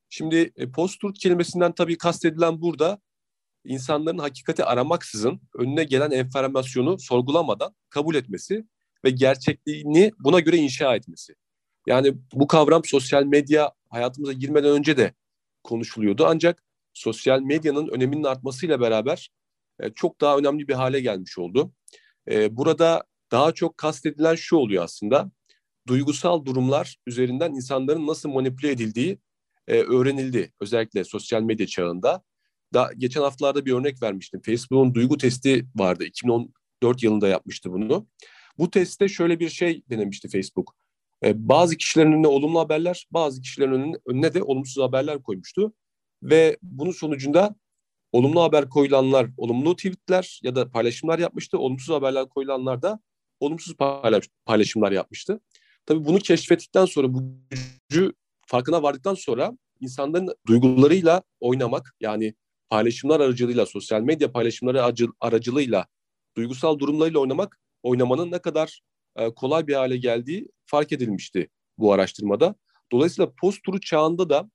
Şimdi 0.10 0.52
e, 0.56 0.72
post-truth 0.72 1.20
kelimesinden 1.20 1.72
tabii 1.72 1.98
kastedilen 1.98 2.62
burada 2.62 3.00
insanların 3.66 4.18
hakikati 4.18 4.66
aramaksızın 4.66 5.42
önüne 5.56 5.84
gelen 5.84 6.12
enformasyonu 6.12 7.00
sorgulamadan 7.00 7.76
kabul 7.90 8.16
etmesi 8.16 8.66
ve 9.06 9.10
gerçekliğini 9.10 10.12
buna 10.20 10.40
göre 10.40 10.58
inşa 10.58 10.96
etmesi. 10.96 11.36
Yani 11.88 12.14
bu 12.34 12.48
kavram 12.48 12.82
sosyal 12.86 13.24
medya 13.24 13.72
hayatımıza 13.90 14.34
girmeden 14.34 14.72
önce 14.72 14.98
de 14.98 15.14
konuşuluyordu. 15.64 16.26
Ancak 16.28 16.64
sosyal 16.94 17.42
medyanın 17.42 17.88
öneminin 17.88 18.24
artmasıyla 18.24 18.82
beraber 18.82 19.30
e, 19.80 19.90
çok 19.90 20.22
daha 20.22 20.38
önemli 20.38 20.68
bir 20.68 20.74
hale 20.74 21.02
gelmiş 21.02 21.38
oldu. 21.38 21.72
E, 22.32 22.58
burada 22.58 23.04
daha 23.32 23.52
çok 23.52 23.78
kastedilen 23.78 24.36
şu 24.36 24.56
oluyor 24.56 24.84
aslında. 24.84 25.32
Duygusal 25.88 26.46
durumlar 26.46 26.98
üzerinden 27.08 27.54
insanların 27.54 28.08
nasıl 28.08 28.30
manipüle 28.30 28.72
edildiği 28.72 29.20
e, 29.68 29.74
öğrenildi. 29.74 30.54
Özellikle 30.62 31.04
sosyal 31.04 31.42
medya 31.42 31.68
çağında. 31.68 32.24
Da, 32.74 32.92
geçen 32.98 33.22
haftalarda 33.22 33.66
bir 33.66 33.74
örnek 33.74 34.04
vermiştim. 34.04 34.42
Facebook'un 34.46 34.94
duygu 34.94 35.18
testi 35.18 35.66
vardı. 35.76 36.04
2014 36.06 37.04
yılında 37.04 37.28
yapmıştı 37.28 37.72
bunu. 37.72 38.08
Bu 38.58 38.70
testte 38.70 39.08
şöyle 39.08 39.40
bir 39.40 39.50
şey 39.50 39.84
denemişti 39.90 40.30
Facebook. 40.30 40.76
E, 41.24 41.50
bazı 41.50 41.78
kişilerin 41.78 42.12
önüne 42.12 42.28
olumlu 42.28 42.60
haberler, 42.60 43.08
bazı 43.12 43.42
kişilerin 43.42 43.96
önüne, 44.06 44.34
de 44.34 44.44
olumsuz 44.44 44.84
haberler 44.84 45.24
koymuştu. 45.24 45.74
Ve 46.24 46.58
bunun 46.62 46.92
sonucunda 46.92 47.56
olumlu 48.12 48.42
haber 48.42 48.70
koyulanlar 48.70 49.28
olumlu 49.38 49.76
tweetler 49.76 50.40
ya 50.44 50.56
da 50.56 50.72
paylaşımlar 50.72 51.20
yapmıştı. 51.20 51.60
Olumsuz 51.60 51.96
haberler 51.96 52.30
koyulanlar 52.30 52.82
da 52.82 53.00
olumsuz 53.40 53.76
paylaş, 53.76 54.30
paylaşımlar 54.46 54.92
yapmıştı. 54.92 55.40
Tabii 55.86 56.06
bunu 56.06 56.20
keşfettikten 56.20 56.86
sonra, 56.86 57.14
bu 57.14 57.24
gücü 57.90 58.14
farkına 58.48 58.84
vardıktan 58.84 59.16
sonra 59.16 59.58
insanların 59.80 60.36
duygularıyla 60.48 61.24
oynamak 61.40 61.96
yani 62.00 62.34
paylaşımlar 62.70 63.20
aracılığıyla, 63.20 63.66
sosyal 63.66 64.02
medya 64.02 64.32
paylaşımları 64.32 64.84
aracılığıyla 65.22 65.86
duygusal 66.38 66.80
durumlarıyla 66.80 67.20
oynamak, 67.20 67.60
oynamanın 67.84 68.32
ne 68.32 68.40
kadar 68.40 68.82
e, 69.16 69.34
kolay 69.34 69.68
bir 69.68 69.74
hale 69.74 69.98
geldiği 69.98 70.48
fark 70.66 70.92
edilmişti 70.92 71.50
bu 71.78 71.94
araştırmada. 71.94 72.56
Dolayısıyla 72.92 73.32
post-truth 73.42 73.82
çağında 73.82 74.30
da 74.30 74.50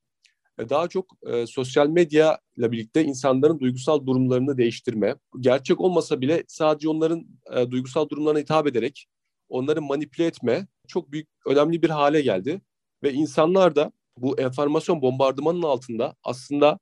daha 0.59 0.87
çok 0.87 1.05
e, 1.27 1.47
sosyal 1.47 1.87
medya 1.87 2.39
ile 2.57 2.71
birlikte 2.71 3.03
insanların 3.03 3.59
duygusal 3.59 4.05
durumlarını 4.05 4.57
değiştirme, 4.57 5.15
gerçek 5.39 5.81
olmasa 5.81 6.21
bile 6.21 6.43
sadece 6.47 6.89
onların 6.89 7.25
e, 7.55 7.71
duygusal 7.71 8.09
durumlarına 8.09 8.39
hitap 8.39 8.67
ederek 8.67 9.07
onları 9.49 9.81
manipüle 9.81 10.25
etme 10.25 10.67
çok 10.87 11.11
büyük, 11.11 11.27
önemli 11.45 11.81
bir 11.81 11.89
hale 11.89 12.21
geldi. 12.21 12.61
Ve 13.03 13.13
insanlar 13.13 13.75
da 13.75 13.91
bu 14.17 14.39
enformasyon 14.39 15.01
bombardımanının 15.01 15.63
altında 15.63 16.15
aslında 16.23 16.79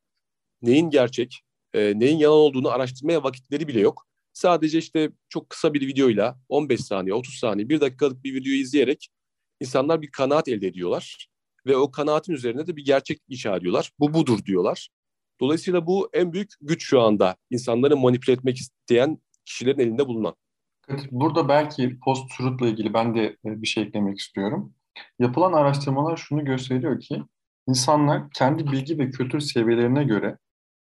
neyin 0.61 0.89
gerçek, 0.89 1.41
e, 1.73 1.99
neyin 1.99 2.17
yalan 2.17 2.37
olduğunu 2.37 2.69
araştırmaya 2.69 3.23
vakitleri 3.23 3.67
bile 3.67 3.79
yok. 3.79 4.05
Sadece 4.33 4.77
işte 4.77 5.11
çok 5.29 5.49
kısa 5.49 5.73
bir 5.73 5.87
videoyla 5.87 6.39
15 6.49 6.81
saniye, 6.81 7.13
30 7.13 7.35
saniye, 7.35 7.69
1 7.69 7.81
dakikalık 7.81 8.23
bir 8.23 8.33
videoyu 8.33 8.59
izleyerek 8.59 9.09
insanlar 9.61 10.01
bir 10.01 10.11
kanaat 10.11 10.47
elde 10.47 10.67
ediyorlar. 10.67 11.27
Ve 11.65 11.77
o 11.77 11.91
kanaatin 11.91 12.33
üzerine 12.33 12.67
de 12.67 12.75
bir 12.75 12.85
gerçek 12.85 13.21
inşa 13.29 13.55
ediyorlar. 13.55 13.91
Bu 13.99 14.13
budur 14.13 14.45
diyorlar. 14.45 14.89
Dolayısıyla 15.41 15.87
bu 15.87 16.09
en 16.13 16.33
büyük 16.33 16.51
güç 16.61 16.85
şu 16.85 17.01
anda 17.01 17.35
insanları 17.49 17.97
manipüle 17.97 18.33
etmek 18.33 18.57
isteyen 18.57 19.17
kişilerin 19.45 19.79
elinde 19.79 20.07
bulunan. 20.07 20.35
Burada 21.11 21.49
belki 21.49 21.99
post-truth'la 21.99 22.67
ilgili 22.67 22.93
ben 22.93 23.15
de 23.15 23.23
e, 23.23 23.61
bir 23.61 23.67
şey 23.67 23.83
eklemek 23.83 24.19
istiyorum. 24.19 24.73
Yapılan 25.19 25.53
araştırmalar 25.53 26.17
şunu 26.17 26.45
gösteriyor 26.45 26.99
ki 26.99 27.23
insanlar 27.67 28.29
kendi 28.31 28.71
bilgi 28.71 28.99
ve 28.99 29.09
kültür 29.09 29.39
seviyelerine 29.39 30.03
göre 30.03 30.37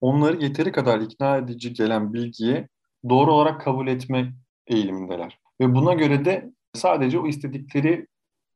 onları 0.01 0.43
yeteri 0.43 0.72
kadar 0.72 1.00
ikna 1.00 1.38
edici 1.38 1.74
gelen 1.74 2.13
bilgiye 2.13 2.67
doğru 3.10 3.34
olarak 3.34 3.62
kabul 3.62 3.88
etme 3.88 4.34
eğilimindeler. 4.67 5.39
Ve 5.62 5.75
buna 5.75 5.93
göre 5.93 6.25
de 6.25 6.51
sadece 6.74 7.19
o 7.19 7.27
istedikleri 7.27 8.07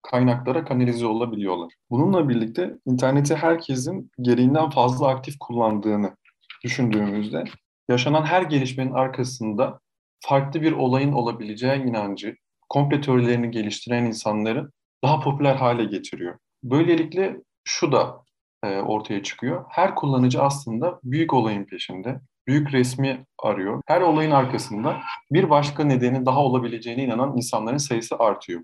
kaynaklara 0.01 0.65
kanalize 0.65 1.05
olabiliyorlar. 1.05 1.73
Bununla 1.89 2.29
birlikte 2.29 2.77
interneti 2.85 3.35
herkesin 3.35 4.11
gereğinden 4.21 4.69
fazla 4.69 5.07
aktif 5.07 5.39
kullandığını 5.39 6.15
düşündüğümüzde 6.63 7.43
yaşanan 7.89 8.25
her 8.25 8.41
gelişmenin 8.41 8.93
arkasında 8.93 9.79
farklı 10.19 10.61
bir 10.61 10.71
olayın 10.71 11.11
olabileceği 11.11 11.83
inancı, 11.83 12.35
komple 12.69 13.01
teorilerini 13.01 13.51
geliştiren 13.51 14.05
insanları 14.05 14.71
daha 15.03 15.19
popüler 15.19 15.55
hale 15.55 15.83
getiriyor. 15.83 16.37
Böylelikle 16.63 17.37
şu 17.63 17.91
da 17.91 18.23
e, 18.63 18.79
ortaya 18.79 19.23
çıkıyor. 19.23 19.65
Her 19.69 19.95
kullanıcı 19.95 20.41
aslında 20.41 20.99
büyük 21.03 21.33
olayın 21.33 21.65
peşinde, 21.65 22.19
büyük 22.47 22.73
resmi 22.73 23.25
arıyor. 23.43 23.81
Her 23.87 24.01
olayın 24.01 24.31
arkasında 24.31 24.99
bir 25.31 25.49
başka 25.49 25.83
nedeni 25.83 26.25
daha 26.25 26.39
olabileceğine 26.39 27.03
inanan 27.03 27.37
insanların 27.37 27.77
sayısı 27.77 28.15
artıyor. 28.15 28.61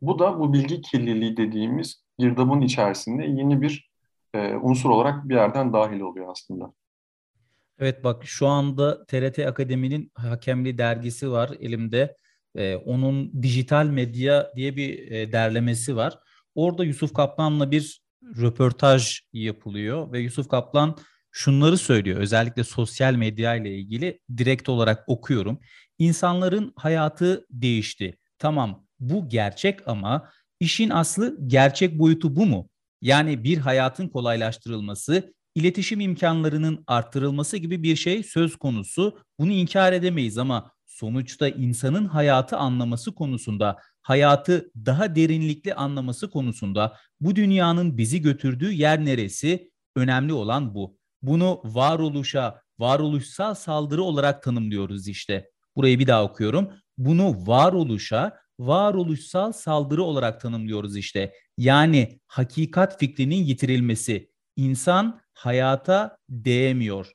Bu 0.00 0.18
da 0.18 0.38
bu 0.38 0.52
bilgi 0.52 0.80
kirliliği 0.80 1.36
dediğimiz 1.36 2.02
girdabın 2.18 2.60
içerisinde 2.60 3.24
yeni 3.24 3.62
bir 3.62 3.90
e, 4.34 4.54
unsur 4.54 4.90
olarak 4.90 5.28
bir 5.28 5.34
yerden 5.34 5.72
dahil 5.72 6.00
oluyor 6.00 6.30
aslında. 6.30 6.72
Evet 7.78 8.04
bak 8.04 8.24
şu 8.24 8.46
anda 8.46 9.06
TRT 9.06 9.38
Akademi'nin 9.38 10.10
Hakemli 10.14 10.78
dergisi 10.78 11.30
var 11.30 11.50
elimde. 11.60 12.16
Ee, 12.54 12.76
onun 12.76 13.42
dijital 13.42 13.86
medya 13.86 14.52
diye 14.56 14.76
bir 14.76 15.10
e, 15.10 15.32
derlemesi 15.32 15.96
var. 15.96 16.18
Orada 16.54 16.84
Yusuf 16.84 17.14
Kaplan'la 17.14 17.70
bir 17.70 18.02
röportaj 18.22 19.20
yapılıyor 19.32 20.12
ve 20.12 20.18
Yusuf 20.18 20.48
Kaplan 20.48 20.96
şunları 21.30 21.78
söylüyor. 21.78 22.20
Özellikle 22.20 22.64
sosyal 22.64 23.14
medya 23.14 23.54
ile 23.54 23.78
ilgili 23.78 24.20
direkt 24.36 24.68
olarak 24.68 25.04
okuyorum. 25.06 25.60
İnsanların 25.98 26.72
hayatı 26.76 27.46
değişti. 27.50 28.18
Tamam 28.38 28.85
bu 29.00 29.28
gerçek 29.28 29.88
ama 29.88 30.30
işin 30.60 30.90
aslı 30.90 31.38
gerçek 31.46 31.98
boyutu 31.98 32.36
bu 32.36 32.46
mu? 32.46 32.68
Yani 33.02 33.44
bir 33.44 33.58
hayatın 33.58 34.08
kolaylaştırılması, 34.08 35.34
iletişim 35.54 36.00
imkanlarının 36.00 36.84
arttırılması 36.86 37.56
gibi 37.56 37.82
bir 37.82 37.96
şey 37.96 38.22
söz 38.22 38.56
konusu. 38.56 39.18
Bunu 39.38 39.52
inkar 39.52 39.92
edemeyiz 39.92 40.38
ama 40.38 40.70
sonuçta 40.86 41.48
insanın 41.48 42.04
hayatı 42.04 42.56
anlaması 42.56 43.14
konusunda, 43.14 43.76
hayatı 44.02 44.70
daha 44.86 45.16
derinlikli 45.16 45.74
anlaması 45.74 46.30
konusunda 46.30 46.96
bu 47.20 47.36
dünyanın 47.36 47.98
bizi 47.98 48.22
götürdüğü 48.22 48.72
yer 48.72 49.04
neresi? 49.04 49.70
Önemli 49.96 50.32
olan 50.32 50.74
bu. 50.74 50.98
Bunu 51.22 51.60
varoluşa, 51.64 52.62
varoluşsal 52.78 53.54
saldırı 53.54 54.02
olarak 54.02 54.42
tanımlıyoruz 54.42 55.08
işte. 55.08 55.50
Burayı 55.76 55.98
bir 55.98 56.06
daha 56.06 56.24
okuyorum. 56.24 56.70
Bunu 56.98 57.46
varoluşa, 57.46 58.36
varoluşsal 58.58 59.52
saldırı 59.52 60.02
olarak 60.02 60.40
tanımlıyoruz 60.40 60.96
işte. 60.96 61.32
Yani 61.58 62.20
hakikat 62.26 63.00
fikrinin 63.00 63.44
yitirilmesi. 63.44 64.30
İnsan 64.56 65.20
hayata 65.34 66.18
değemiyor. 66.28 67.12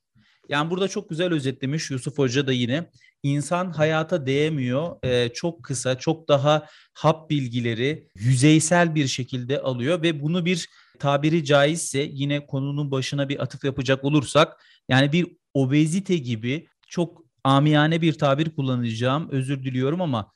Yani 0.49 0.69
burada 0.69 0.87
çok 0.87 1.09
güzel 1.09 1.33
özetlemiş 1.33 1.91
Yusuf 1.91 2.17
Hoca 2.17 2.47
da 2.47 2.51
yine. 2.51 2.89
İnsan 3.23 3.71
hayata 3.71 4.25
değemiyor. 4.25 4.95
Ee, 5.03 5.29
çok 5.33 5.63
kısa, 5.63 5.97
çok 5.97 6.27
daha 6.27 6.67
hap 6.93 7.29
bilgileri 7.29 8.07
yüzeysel 8.15 8.95
bir 8.95 9.07
şekilde 9.07 9.59
alıyor 9.59 10.03
ve 10.03 10.21
bunu 10.21 10.45
bir 10.45 10.69
tabiri 10.99 11.45
caizse 11.45 12.09
yine 12.11 12.45
konunun 12.45 12.91
başına 12.91 13.29
bir 13.29 13.43
atıf 13.43 13.63
yapacak 13.63 14.03
olursak 14.03 14.65
yani 14.89 15.11
bir 15.11 15.27
obezite 15.53 16.17
gibi 16.17 16.67
çok 16.87 17.23
amiyane 17.43 18.01
bir 18.01 18.13
tabir 18.13 18.49
kullanacağım. 18.55 19.29
Özür 19.31 19.63
diliyorum 19.63 20.01
ama 20.01 20.31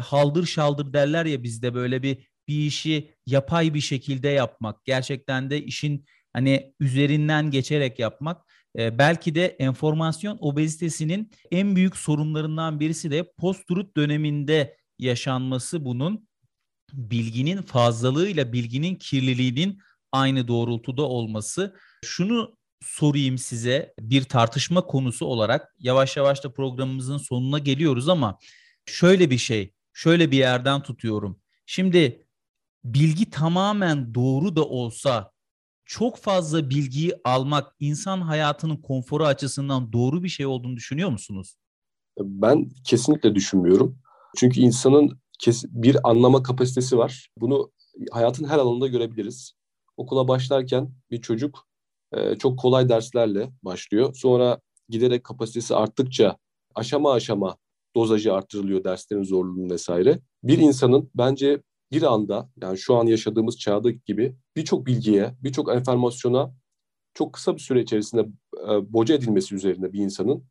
haldır 0.00 0.46
şaldır 0.46 0.92
derler 0.92 1.26
ya 1.26 1.42
bizde 1.42 1.74
böyle 1.74 2.02
bir 2.02 2.28
bir 2.48 2.66
işi 2.66 3.14
yapay 3.26 3.74
bir 3.74 3.80
şekilde 3.80 4.28
yapmak. 4.28 4.84
Gerçekten 4.84 5.50
de 5.50 5.64
işin 5.64 6.04
hani 6.32 6.74
üzerinden 6.80 7.50
geçerek 7.50 7.98
yapmak. 7.98 8.42
E, 8.78 8.98
belki 8.98 9.34
de 9.34 9.46
enformasyon 9.46 10.38
obezitesinin 10.40 11.30
en 11.50 11.76
büyük 11.76 11.96
sorunlarından 11.96 12.80
birisi 12.80 13.10
de 13.10 13.32
post-truth 13.38 13.96
döneminde 13.96 14.76
yaşanması 14.98 15.84
bunun 15.84 16.28
bilginin 16.92 17.62
fazlalığıyla 17.62 18.52
bilginin 18.52 18.94
kirliliğinin 18.94 19.78
aynı 20.12 20.48
doğrultuda 20.48 21.02
olması. 21.02 21.76
Şunu 22.04 22.56
sorayım 22.82 23.38
size 23.38 23.94
bir 24.00 24.22
tartışma 24.22 24.86
konusu 24.86 25.26
olarak 25.26 25.74
yavaş 25.78 26.16
yavaş 26.16 26.44
da 26.44 26.52
programımızın 26.52 27.18
sonuna 27.18 27.58
geliyoruz 27.58 28.08
ama 28.08 28.38
şöyle 28.88 29.30
bir 29.30 29.38
şey, 29.38 29.72
şöyle 29.92 30.30
bir 30.30 30.36
yerden 30.38 30.82
tutuyorum. 30.82 31.40
Şimdi 31.66 32.26
bilgi 32.84 33.30
tamamen 33.30 34.14
doğru 34.14 34.56
da 34.56 34.64
olsa 34.64 35.32
çok 35.84 36.18
fazla 36.18 36.70
bilgiyi 36.70 37.12
almak 37.24 37.74
insan 37.80 38.20
hayatının 38.20 38.76
konforu 38.76 39.26
açısından 39.26 39.92
doğru 39.92 40.22
bir 40.22 40.28
şey 40.28 40.46
olduğunu 40.46 40.76
düşünüyor 40.76 41.10
musunuz? 41.10 41.56
Ben 42.20 42.68
kesinlikle 42.84 43.34
düşünmüyorum. 43.34 43.98
Çünkü 44.36 44.60
insanın 44.60 45.20
bir 45.64 46.10
anlama 46.10 46.42
kapasitesi 46.42 46.98
var. 46.98 47.30
Bunu 47.38 47.72
hayatın 48.10 48.44
her 48.44 48.58
alanında 48.58 48.86
görebiliriz. 48.86 49.52
Okula 49.96 50.28
başlarken 50.28 50.94
bir 51.10 51.20
çocuk 51.22 51.66
e, 52.12 52.36
çok 52.36 52.58
kolay 52.58 52.88
derslerle 52.88 53.50
başlıyor. 53.62 54.14
Sonra 54.14 54.60
giderek 54.88 55.24
kapasitesi 55.24 55.74
arttıkça 55.74 56.36
aşama 56.74 57.12
aşama 57.12 57.56
dozajı 57.98 58.34
arttırılıyor 58.34 58.84
derslerin 58.84 59.22
zorluğunun 59.22 59.70
vesaire. 59.70 60.20
Bir 60.42 60.58
insanın 60.58 61.10
bence 61.14 61.62
bir 61.92 62.02
anda 62.02 62.50
yani 62.62 62.78
şu 62.78 62.94
an 62.94 63.06
yaşadığımız 63.06 63.58
çağda 63.58 63.90
gibi 63.90 64.36
birçok 64.56 64.86
bilgiye, 64.86 65.34
birçok 65.42 65.74
enformasyona 65.74 66.54
çok 67.14 67.32
kısa 67.32 67.54
bir 67.54 67.60
süre 67.60 67.80
içerisinde 67.80 68.20
e, 68.70 68.92
boca 68.92 69.14
edilmesi 69.14 69.54
üzerine 69.54 69.92
bir 69.92 69.98
insanın 69.98 70.44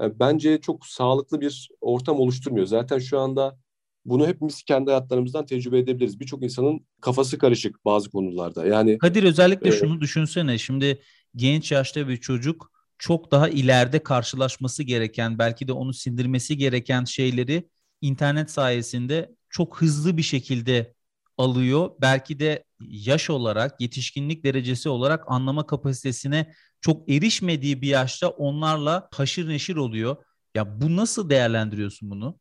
e, 0.00 0.18
bence 0.18 0.60
çok 0.60 0.86
sağlıklı 0.86 1.40
bir 1.40 1.68
ortam 1.80 2.20
oluşturmuyor. 2.20 2.66
Zaten 2.66 2.98
şu 2.98 3.18
anda 3.18 3.58
bunu 4.04 4.26
hepimiz 4.26 4.62
kendi 4.62 4.90
hayatlarımızdan 4.90 5.46
tecrübe 5.46 5.78
edebiliriz. 5.78 6.20
Birçok 6.20 6.42
insanın 6.42 6.86
kafası 7.00 7.38
karışık 7.38 7.84
bazı 7.84 8.10
konularda. 8.10 8.66
Yani 8.66 8.98
Kadir 8.98 9.24
özellikle 9.24 9.68
e, 9.68 9.72
şunu 9.72 10.00
düşünsene. 10.00 10.58
Şimdi 10.58 11.02
genç 11.36 11.72
yaşta 11.72 12.08
bir 12.08 12.16
çocuk 12.16 12.73
çok 12.98 13.30
daha 13.30 13.48
ileride 13.48 14.02
karşılaşması 14.02 14.82
gereken, 14.82 15.38
belki 15.38 15.68
de 15.68 15.72
onu 15.72 15.92
sindirmesi 15.92 16.56
gereken 16.56 17.04
şeyleri 17.04 17.68
internet 18.00 18.50
sayesinde 18.50 19.34
çok 19.50 19.82
hızlı 19.82 20.16
bir 20.16 20.22
şekilde 20.22 20.94
alıyor. 21.38 21.90
Belki 22.00 22.38
de 22.38 22.64
yaş 22.80 23.30
olarak, 23.30 23.80
yetişkinlik 23.80 24.44
derecesi 24.44 24.88
olarak 24.88 25.24
anlama 25.26 25.66
kapasitesine 25.66 26.54
çok 26.80 27.10
erişmediği 27.10 27.82
bir 27.82 27.88
yaşta 27.88 28.28
onlarla 28.28 29.08
haşır 29.12 29.48
neşir 29.48 29.76
oluyor. 29.76 30.16
Ya 30.54 30.80
bu 30.80 30.96
nasıl 30.96 31.30
değerlendiriyorsun 31.30 32.10
bunu? 32.10 32.38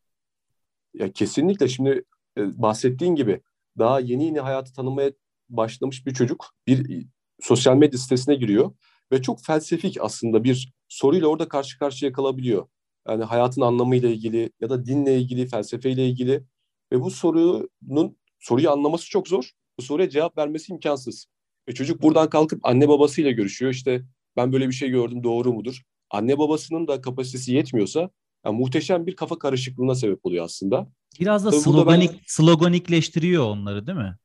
Ya 0.93 1.11
kesinlikle 1.11 1.67
şimdi 1.67 2.03
e, 2.37 2.61
bahsettiğin 2.61 3.15
gibi 3.15 3.41
daha 3.77 3.99
yeni 3.99 4.25
yeni 4.25 4.39
hayatı 4.39 4.73
tanımaya 4.73 5.11
başlamış 5.49 6.05
bir 6.05 6.13
çocuk 6.13 6.45
bir 6.67 7.05
sosyal 7.41 7.75
medya 7.75 7.99
sitesine 7.99 8.35
giriyor 8.35 8.71
ve 9.11 9.21
çok 9.21 9.45
felsefik 9.45 9.97
aslında 10.01 10.43
bir 10.43 10.73
soruyla 10.87 11.27
orada 11.27 11.47
karşı 11.47 11.79
karşıya 11.79 12.11
kalabiliyor. 12.11 12.67
Yani 13.07 13.23
hayatın 13.23 13.61
anlamıyla 13.61 14.09
ilgili 14.09 14.51
ya 14.61 14.69
da 14.69 14.85
dinle 14.85 15.19
ilgili, 15.19 15.47
felsefeyle 15.47 16.07
ilgili 16.07 16.43
ve 16.91 17.01
bu 17.01 17.11
sorunun 17.11 18.17
soruyu 18.39 18.71
anlaması 18.71 19.09
çok 19.09 19.27
zor. 19.27 19.51
Bu 19.79 19.83
soruya 19.83 20.09
cevap 20.09 20.37
vermesi 20.37 20.71
imkansız. 20.71 21.25
Ve 21.69 21.73
çocuk 21.73 22.01
buradan 22.01 22.29
kalkıp 22.29 22.65
anne 22.65 22.89
babasıyla 22.89 23.31
görüşüyor. 23.31 23.71
İşte 23.71 24.05
ben 24.35 24.53
böyle 24.53 24.67
bir 24.67 24.73
şey 24.73 24.89
gördüm 24.89 25.23
doğru 25.23 25.53
mudur? 25.53 25.81
Anne 26.09 26.39
babasının 26.39 26.87
da 26.87 27.01
kapasitesi 27.01 27.53
yetmiyorsa 27.53 28.09
yani 28.45 28.57
muhteşem 28.57 29.07
bir 29.07 29.15
kafa 29.15 29.39
karışıklığına 29.39 29.95
sebep 29.95 30.25
oluyor 30.25 30.45
aslında. 30.45 30.87
Biraz 31.19 31.45
da 31.45 31.51
tabii 31.51 31.61
sloganik, 31.61 32.11
ben... 32.11 32.19
sloganikleştiriyor 32.27 33.43
onları 33.43 33.87
değil 33.87 33.97
mi? 33.97 34.17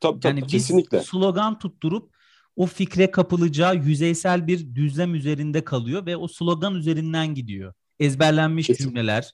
Tabii 0.00 0.20
tabii 0.20 0.38
yani 0.40 0.46
kesinlikle. 0.46 1.00
slogan 1.00 1.58
tutturup 1.58 2.15
o 2.56 2.66
fikre 2.66 3.10
kapılacağı 3.10 3.76
yüzeysel 3.76 4.46
bir 4.46 4.74
düzlem 4.74 5.14
üzerinde 5.14 5.64
kalıyor 5.64 6.06
ve 6.06 6.16
o 6.16 6.28
slogan 6.28 6.74
üzerinden 6.74 7.34
gidiyor. 7.34 7.74
Ezberlenmiş 8.00 8.66
Kesin. 8.66 8.84
cümleler. 8.84 9.32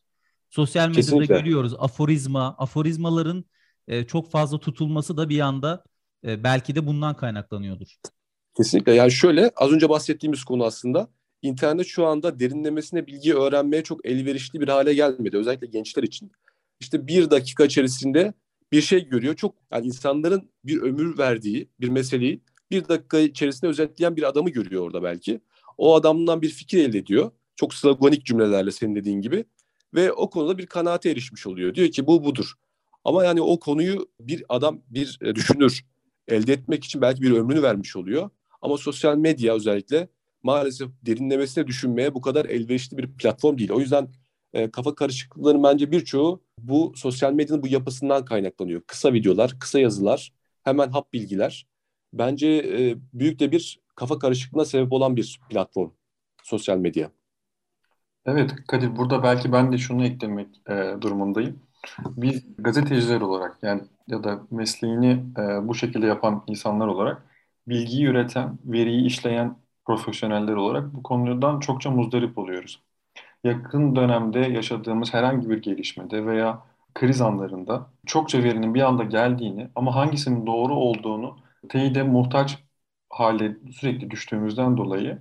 Sosyal 0.51 0.89
medyada 0.89 1.01
Kesinlikle. 1.01 1.39
görüyoruz 1.39 1.75
aforizma, 1.79 2.55
aforizmaların 2.59 3.45
e, 3.89 4.05
çok 4.07 4.31
fazla 4.31 4.61
tutulması 4.61 5.17
da 5.17 5.29
bir 5.29 5.41
anda 5.41 5.85
e, 6.27 6.45
belki 6.45 6.75
de 6.75 6.87
bundan 6.87 7.17
kaynaklanıyordur. 7.17 7.97
Kesinlikle. 8.57 8.95
Yani 8.95 9.13
şöyle 9.13 9.51
az 9.57 9.73
önce 9.73 9.89
bahsettiğimiz 9.89 10.45
konu 10.45 10.65
aslında 10.65 11.09
internet 11.43 11.87
şu 11.87 12.07
anda 12.07 12.41
derinlemesine 12.41 13.07
bilgi 13.07 13.35
öğrenmeye 13.35 13.83
çok 13.83 14.07
elverişli 14.07 14.61
bir 14.61 14.69
hale 14.69 14.95
gelmedi. 14.95 15.37
Özellikle 15.37 15.67
gençler 15.67 16.03
için. 16.03 16.33
İşte 16.81 17.07
bir 17.07 17.31
dakika 17.31 17.65
içerisinde 17.65 18.35
bir 18.73 18.81
şey 18.81 19.09
görüyor. 19.09 19.37
Çok 19.37 19.55
yani 19.73 19.87
insanların 19.87 20.51
bir 20.65 20.83
ömür 20.83 21.19
verdiği 21.19 21.69
bir 21.81 21.89
meseleyi 21.89 22.43
bir 22.73 22.89
dakika 22.89 23.19
içerisinde 23.19 23.71
özetleyen 23.71 24.17
bir 24.17 24.23
adamı 24.23 24.51
görüyor 24.51 24.83
orada 24.83 25.03
belki. 25.03 25.41
O 25.79 25.95
adamdan 25.95 26.43
bir 26.43 26.49
fikir 26.49 26.79
elde 26.89 26.99
ediyor. 26.99 27.31
Çok 27.57 27.75
sloganik 27.75 28.27
cümlelerle 28.27 28.71
senin 28.71 28.95
dediğin 28.95 29.21
gibi. 29.21 29.45
Ve 29.95 30.13
o 30.13 30.31
konuda 30.31 30.59
bir 30.59 30.67
kanaate 30.67 31.11
erişmiş 31.11 31.47
oluyor. 31.47 31.75
Diyor 31.75 31.89
ki 31.89 32.07
bu 32.07 32.25
budur. 32.25 32.53
Ama 33.05 33.25
yani 33.25 33.41
o 33.41 33.61
konuyu 33.61 34.09
bir 34.21 34.45
adam 34.49 34.83
bir 34.91 35.19
e, 35.23 35.35
düşünür 35.35 35.85
elde 36.29 36.53
etmek 36.53 36.85
için 36.85 37.03
belki 37.03 37.23
bir 37.23 37.31
ömrünü 37.31 37.63
vermiş 37.63 37.97
oluyor. 37.97 38.31
Ama 38.63 38.77
sosyal 38.77 39.17
medya 39.17 39.55
özellikle 39.55 40.09
maalesef 40.43 40.89
derinlemesine 41.03 41.67
düşünmeye 41.67 42.15
bu 42.15 42.21
kadar 42.21 42.45
elverişli 42.45 42.99
bir 42.99 43.13
platform 43.13 43.59
değil. 43.59 43.71
O 43.71 43.81
yüzden 43.81 44.09
e, 44.53 44.71
kafa 44.71 44.95
karışıklıklarının 44.95 45.63
bence 45.63 45.93
birçoğu 45.93 46.43
bu 46.59 46.93
sosyal 46.97 47.33
medyanın 47.33 47.63
bu 47.63 47.69
yapısından 47.69 48.25
kaynaklanıyor. 48.25 48.83
Kısa 48.87 49.13
videolar, 49.13 49.59
kısa 49.59 49.81
yazılar, 49.81 50.33
hemen 50.63 50.89
hap 50.89 51.13
bilgiler. 51.13 51.67
Bence 52.13 52.49
e, 52.49 52.97
büyük 53.13 53.41
de 53.41 53.53
bir 53.53 53.81
kafa 53.97 54.19
karışıklığına 54.19 54.65
sebep 54.65 54.93
olan 54.93 55.17
bir 55.17 55.41
platform 55.51 55.91
sosyal 56.43 56.79
medya. 56.79 57.11
Evet 58.27 58.55
Kadir 58.69 58.97
burada 58.97 59.23
belki 59.23 59.53
ben 59.53 59.73
de 59.73 59.79
şunu 59.79 60.05
eklemek 60.05 60.49
e, 60.69 60.95
durumundayım. 61.01 61.59
Biz 62.07 62.45
gazeteciler 62.59 63.21
olarak 63.21 63.59
yani 63.63 63.83
ya 64.09 64.25
da 64.25 64.41
mesleğini 64.51 65.25
e, 65.39 65.69
bu 65.69 65.75
şekilde 65.75 66.07
yapan 66.07 66.45
insanlar 66.47 66.87
olarak 66.87 67.23
bilgiyi 67.69 68.07
üreten, 68.07 68.59
veriyi 68.65 69.07
işleyen 69.07 69.57
profesyoneller 69.85 70.55
olarak 70.55 70.95
bu 70.95 71.03
konudan 71.03 71.61
çokça 71.61 71.91
muzdarip 71.91 72.39
oluyoruz. 72.39 72.83
Yakın 73.45 73.97
dönemde 73.97 74.39
yaşadığımız 74.39 75.15
herhangi 75.15 75.51
bir 75.51 75.63
gelişmede 75.63 76.27
veya 76.27 76.63
kriz 76.95 77.21
anlarında 77.21 77.87
çokça 78.07 78.43
verinin 78.43 78.75
bir 78.75 78.81
anda 78.83 79.05
geldiğini 79.05 79.69
ama 79.75 79.95
hangisinin 79.95 80.47
doğru 80.47 80.75
olduğunu 80.75 81.37
teyide 81.69 82.03
muhtaç 82.03 82.59
hale 83.11 83.57
sürekli 83.73 84.11
düştüğümüzden 84.11 84.77
dolayı 84.77 85.19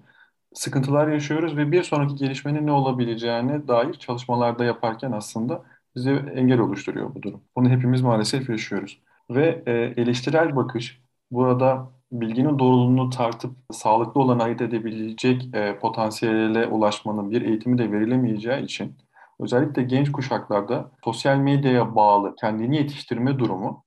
sıkıntılar 0.53 1.07
yaşıyoruz 1.07 1.57
ve 1.57 1.71
bir 1.71 1.83
sonraki 1.83 2.15
gelişmenin 2.15 2.67
ne 2.67 2.71
olabileceğine 2.71 3.67
dair 3.67 3.93
çalışmalarda 3.93 4.65
yaparken 4.65 5.11
aslında 5.11 5.63
bize 5.95 6.11
engel 6.35 6.59
oluşturuyor 6.59 7.15
bu 7.15 7.21
durum. 7.21 7.41
Bunu 7.55 7.69
hepimiz 7.69 8.01
maalesef 8.01 8.49
yaşıyoruz. 8.49 9.01
Ve 9.29 9.63
e, 9.65 9.71
eleştirel 10.01 10.55
bakış 10.55 11.01
burada 11.31 11.91
bilginin 12.11 12.59
doğruluğunu 12.59 13.09
tartıp 13.09 13.51
sağlıklı 13.71 14.21
olan 14.21 14.39
ayırt 14.39 14.61
edebilecek 14.61 15.55
e, 15.55 15.79
potansiyele 15.79 16.67
ulaşmanın 16.67 17.31
bir 17.31 17.41
eğitimi 17.41 17.77
de 17.77 17.91
verilemeyeceği 17.91 18.63
için 18.63 18.97
özellikle 19.39 19.83
genç 19.83 20.11
kuşaklarda 20.11 20.91
sosyal 21.03 21.37
medyaya 21.37 21.95
bağlı 21.95 22.35
kendini 22.35 22.77
yetiştirme 22.77 23.39
durumu 23.39 23.83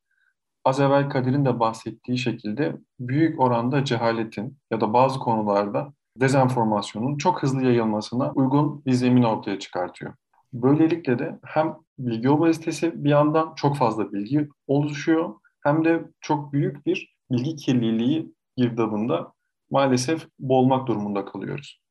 az 0.64 0.81
evvel 0.81 1.09
Kadir'in 1.09 1.44
de 1.44 1.61
bahsettiği 1.61 2.18
şekilde 2.18 2.77
büyük 3.00 3.40
oranda 3.40 3.85
cehaletin 3.85 4.59
ya 4.70 4.81
da 4.81 4.92
bazı 4.92 5.18
konularda 5.18 5.92
dezenformasyonun 6.20 7.16
çok 7.16 7.42
hızlı 7.42 7.64
yayılmasına 7.64 8.33
uygun 8.33 8.85
bir 8.85 8.92
zemin 8.92 9.22
ortaya 9.22 9.59
çıkartıyor. 9.59 10.14
Böylelikle 10.53 11.18
de 11.18 11.38
hem 11.44 11.77
bilgi 11.98 12.31
obezitesi 12.31 13.05
bir 13.05 13.11
yandan 13.11 13.55
çok 13.55 13.77
fazla 13.77 14.12
bilgi 14.12 14.48
oluşuyor 14.66 15.35
hem 15.62 15.85
de 15.85 16.05
çok 16.20 16.53
büyük 16.53 16.87
bir 16.87 17.14
bilgi 17.31 17.57
kirliliği 17.57 18.33
girdabında 18.57 19.33
maalesef 19.70 20.27
boğulmak 20.38 20.87
durumunda 20.87 21.24
kalıyoruz. 21.24 21.84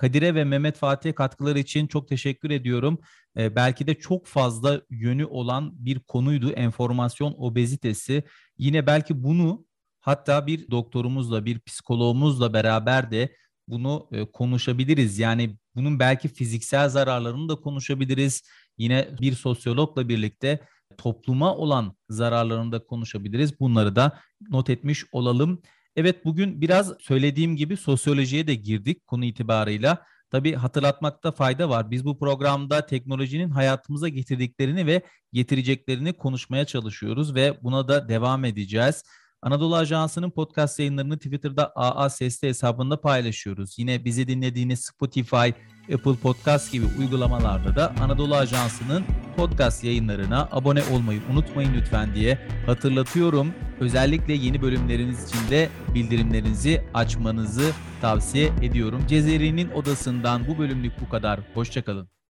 Kadir'e 0.00 0.34
ve 0.34 0.44
Mehmet 0.44 0.76
Fatih'e 0.76 1.14
katkıları 1.14 1.58
için 1.58 1.86
çok 1.86 2.08
teşekkür 2.08 2.50
ediyorum. 2.50 2.98
Ee, 3.36 3.56
belki 3.56 3.86
de 3.86 3.94
çok 3.94 4.26
fazla 4.26 4.82
yönü 4.90 5.24
olan 5.24 5.72
bir 5.84 6.00
konuydu 6.00 6.50
enformasyon 6.50 7.34
obezitesi. 7.38 8.22
Yine 8.58 8.86
belki 8.86 9.22
bunu 9.22 9.66
hatta 10.00 10.46
bir 10.46 10.70
doktorumuzla, 10.70 11.44
bir 11.44 11.60
psikologumuzla 11.60 12.52
beraber 12.52 13.10
de 13.10 13.36
bunu 13.68 14.08
e, 14.12 14.30
konuşabiliriz. 14.30 15.18
Yani 15.18 15.56
bunun 15.74 15.98
belki 15.98 16.28
fiziksel 16.28 16.88
zararlarını 16.88 17.48
da 17.48 17.54
konuşabiliriz. 17.54 18.42
Yine 18.78 19.08
bir 19.20 19.32
sosyologla 19.32 20.08
birlikte 20.08 20.60
topluma 20.98 21.56
olan 21.56 21.96
zararlarını 22.08 22.72
da 22.72 22.84
konuşabiliriz. 22.84 23.60
Bunları 23.60 23.96
da 23.96 24.20
not 24.50 24.70
etmiş 24.70 25.04
olalım. 25.12 25.62
Evet 25.96 26.24
bugün 26.24 26.60
biraz 26.60 26.92
söylediğim 27.00 27.56
gibi 27.56 27.76
sosyolojiye 27.76 28.46
de 28.46 28.54
girdik 28.54 29.06
konu 29.06 29.24
itibarıyla. 29.24 30.06
Tabii 30.30 30.54
hatırlatmakta 30.54 31.32
fayda 31.32 31.68
var. 31.68 31.90
Biz 31.90 32.04
bu 32.04 32.18
programda 32.18 32.86
teknolojinin 32.86 33.50
hayatımıza 33.50 34.08
getirdiklerini 34.08 34.86
ve 34.86 35.02
getireceklerini 35.32 36.12
konuşmaya 36.12 36.64
çalışıyoruz 36.64 37.34
ve 37.34 37.58
buna 37.62 37.88
da 37.88 38.08
devam 38.08 38.44
edeceğiz. 38.44 39.02
Anadolu 39.42 39.76
Ajansı'nın 39.76 40.30
podcast 40.30 40.78
yayınlarını 40.78 41.16
Twitter'da 41.16 41.72
AA 41.74 42.10
Sesli 42.10 42.48
hesabında 42.48 43.00
paylaşıyoruz. 43.00 43.78
Yine 43.78 44.04
bizi 44.04 44.28
dinlediğiniz 44.28 44.80
Spotify, 44.80 45.48
Apple 45.94 46.16
Podcast 46.22 46.72
gibi 46.72 46.86
uygulamalarda 46.98 47.76
da 47.76 47.94
Anadolu 48.00 48.36
Ajansı'nın 48.36 49.04
podcast 49.36 49.84
yayınlarına 49.84 50.48
abone 50.52 50.82
olmayı 50.92 51.20
unutmayın 51.32 51.74
lütfen 51.74 52.14
diye 52.14 52.38
hatırlatıyorum. 52.66 53.54
Özellikle 53.80 54.32
yeni 54.32 54.62
bölümleriniz 54.62 55.28
için 55.28 55.50
de 55.50 55.68
bildirimlerinizi 55.94 56.84
açmanızı 56.94 57.72
tavsiye 58.00 58.46
ediyorum. 58.62 59.06
Cezeri'nin 59.08 59.70
odasından 59.70 60.46
bu 60.48 60.58
bölümlük 60.58 61.00
bu 61.00 61.08
kadar. 61.08 61.40
Hoşçakalın. 61.54 62.19